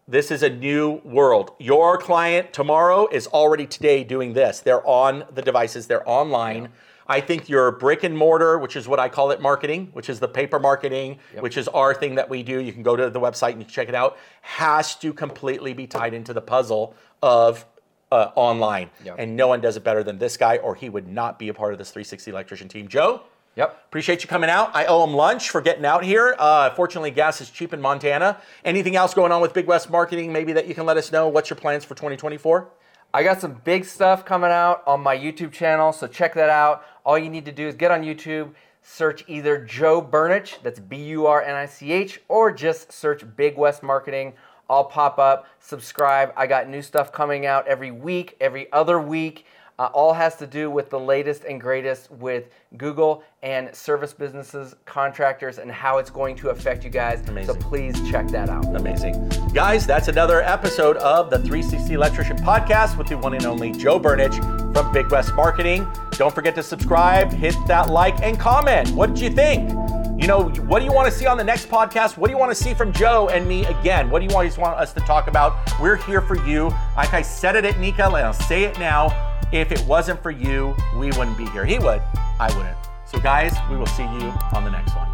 This 0.06 0.30
is 0.30 0.42
a 0.42 0.50
new 0.50 1.00
world. 1.02 1.52
Your 1.58 1.96
client 1.96 2.52
tomorrow 2.52 3.08
is 3.10 3.26
already 3.28 3.66
today 3.66 4.04
doing 4.04 4.34
this. 4.34 4.60
They're 4.60 4.86
on 4.86 5.24
the 5.32 5.40
devices, 5.40 5.86
they're 5.86 6.06
online. 6.06 6.68
I 7.06 7.22
think 7.22 7.48
your 7.48 7.70
brick 7.72 8.04
and 8.04 8.16
mortar, 8.16 8.58
which 8.58 8.76
is 8.76 8.86
what 8.86 9.00
I 9.00 9.08
call 9.08 9.30
it 9.30 9.40
marketing, 9.40 9.88
which 9.94 10.10
is 10.10 10.20
the 10.20 10.28
paper 10.28 10.58
marketing, 10.58 11.20
which 11.40 11.56
is 11.56 11.68
our 11.68 11.94
thing 11.94 12.16
that 12.16 12.28
we 12.28 12.42
do. 12.42 12.60
You 12.60 12.72
can 12.72 12.82
go 12.82 12.96
to 12.96 13.08
the 13.08 13.20
website 13.20 13.52
and 13.52 13.60
you 13.60 13.64
can 13.64 13.72
check 13.72 13.88
it 13.88 13.94
out, 13.94 14.18
has 14.42 14.94
to 14.96 15.14
completely 15.14 15.72
be 15.72 15.86
tied 15.86 16.12
into 16.12 16.34
the 16.34 16.42
puzzle 16.42 16.94
of 17.22 17.64
uh, 18.12 18.30
online. 18.34 18.90
Yep. 19.04 19.16
And 19.18 19.36
no 19.36 19.48
one 19.48 19.62
does 19.62 19.78
it 19.78 19.84
better 19.84 20.02
than 20.02 20.18
this 20.18 20.36
guy, 20.36 20.58
or 20.58 20.74
he 20.74 20.90
would 20.90 21.08
not 21.08 21.38
be 21.38 21.48
a 21.48 21.54
part 21.54 21.72
of 21.72 21.78
this 21.78 21.90
360 21.90 22.30
electrician 22.30 22.68
team. 22.68 22.88
Joe? 22.88 23.22
Yep. 23.56 23.84
Appreciate 23.86 24.22
you 24.22 24.28
coming 24.28 24.50
out. 24.50 24.74
I 24.74 24.86
owe 24.86 25.04
him 25.04 25.14
lunch 25.14 25.50
for 25.50 25.60
getting 25.60 25.84
out 25.84 26.04
here. 26.04 26.34
Uh, 26.38 26.70
fortunately, 26.70 27.12
gas 27.12 27.40
is 27.40 27.50
cheap 27.50 27.72
in 27.72 27.80
Montana. 27.80 28.40
Anything 28.64 28.96
else 28.96 29.14
going 29.14 29.30
on 29.30 29.40
with 29.40 29.54
Big 29.54 29.66
West 29.66 29.90
Marketing? 29.90 30.32
Maybe 30.32 30.52
that 30.52 30.66
you 30.66 30.74
can 30.74 30.86
let 30.86 30.96
us 30.96 31.12
know. 31.12 31.28
What's 31.28 31.50
your 31.50 31.56
plans 31.56 31.84
for 31.84 31.94
2024? 31.94 32.68
I 33.12 33.22
got 33.22 33.40
some 33.40 33.60
big 33.62 33.84
stuff 33.84 34.24
coming 34.24 34.50
out 34.50 34.82
on 34.88 35.00
my 35.00 35.16
YouTube 35.16 35.52
channel, 35.52 35.92
so 35.92 36.08
check 36.08 36.34
that 36.34 36.50
out. 36.50 36.84
All 37.04 37.16
you 37.16 37.30
need 37.30 37.44
to 37.44 37.52
do 37.52 37.68
is 37.68 37.76
get 37.76 37.92
on 37.92 38.02
YouTube, 38.02 38.54
search 38.82 39.22
either 39.28 39.64
Joe 39.64 40.02
Burnich, 40.02 40.60
that's 40.64 40.80
B 40.80 40.96
U 40.96 41.26
R 41.26 41.40
N 41.40 41.54
I 41.54 41.66
C 41.66 41.92
H, 41.92 42.20
or 42.26 42.50
just 42.50 42.90
search 42.90 43.24
Big 43.36 43.56
West 43.56 43.84
Marketing. 43.84 44.32
I'll 44.68 44.84
pop 44.84 45.20
up, 45.20 45.46
subscribe. 45.60 46.32
I 46.36 46.48
got 46.48 46.68
new 46.68 46.82
stuff 46.82 47.12
coming 47.12 47.46
out 47.46 47.68
every 47.68 47.92
week, 47.92 48.36
every 48.40 48.72
other 48.72 48.98
week. 48.98 49.46
Uh, 49.78 49.86
all 49.86 50.12
has 50.12 50.36
to 50.36 50.46
do 50.46 50.70
with 50.70 50.88
the 50.88 50.98
latest 50.98 51.42
and 51.44 51.60
greatest 51.60 52.08
with 52.12 52.44
Google 52.76 53.24
and 53.42 53.74
service 53.74 54.12
businesses, 54.12 54.76
contractors, 54.84 55.58
and 55.58 55.70
how 55.70 55.98
it's 55.98 56.10
going 56.10 56.36
to 56.36 56.50
affect 56.50 56.84
you 56.84 56.90
guys. 56.90 57.20
Amazing. 57.28 57.54
So 57.54 57.60
please 57.60 58.10
check 58.10 58.28
that 58.28 58.48
out. 58.48 58.64
Amazing. 58.76 59.28
Guys, 59.52 59.84
that's 59.84 60.06
another 60.06 60.42
episode 60.42 60.96
of 60.98 61.28
the 61.28 61.38
360 61.38 61.92
Electrician 61.94 62.36
Podcast 62.36 62.96
with 62.96 63.08
the 63.08 63.18
one 63.18 63.34
and 63.34 63.46
only 63.46 63.72
Joe 63.72 63.98
Burnich 63.98 64.34
from 64.72 64.92
Big 64.92 65.10
West 65.10 65.34
Marketing. 65.34 65.86
Don't 66.12 66.32
forget 66.32 66.54
to 66.54 66.62
subscribe, 66.62 67.32
hit 67.32 67.56
that 67.66 67.90
like, 67.90 68.22
and 68.22 68.38
comment. 68.38 68.90
What 68.90 69.14
did 69.14 69.18
you 69.18 69.30
think? 69.30 69.70
You 70.16 70.28
know, 70.28 70.48
what 70.50 70.78
do 70.78 70.84
you 70.84 70.92
want 70.92 71.12
to 71.12 71.18
see 71.18 71.26
on 71.26 71.36
the 71.36 71.44
next 71.44 71.68
podcast? 71.68 72.16
What 72.16 72.28
do 72.28 72.32
you 72.32 72.38
want 72.38 72.52
to 72.52 72.54
see 72.54 72.72
from 72.72 72.92
Joe 72.92 73.28
and 73.30 73.48
me 73.48 73.64
again? 73.66 74.08
What 74.08 74.20
do 74.20 74.26
you 74.26 74.30
always 74.30 74.56
want 74.56 74.78
us 74.78 74.92
to 74.92 75.00
talk 75.00 75.26
about? 75.26 75.68
We're 75.80 75.96
here 75.96 76.20
for 76.20 76.36
you. 76.46 76.68
Like 76.96 77.12
I 77.12 77.22
said 77.22 77.56
it 77.56 77.64
at 77.64 77.74
NECA, 77.74 78.06
and 78.06 78.16
I'll 78.18 78.32
say 78.32 78.62
it 78.62 78.78
now. 78.78 79.33
If 79.54 79.70
it 79.70 79.86
wasn't 79.86 80.20
for 80.20 80.32
you, 80.32 80.74
we 80.96 81.12
wouldn't 81.12 81.38
be 81.38 81.46
here. 81.50 81.64
He 81.64 81.78
would, 81.78 82.02
I 82.40 82.52
wouldn't. 82.56 82.76
So, 83.06 83.20
guys, 83.20 83.54
we 83.70 83.76
will 83.76 83.86
see 83.86 84.02
you 84.02 84.32
on 84.52 84.64
the 84.64 84.70
next 84.70 84.96
one. 84.96 85.13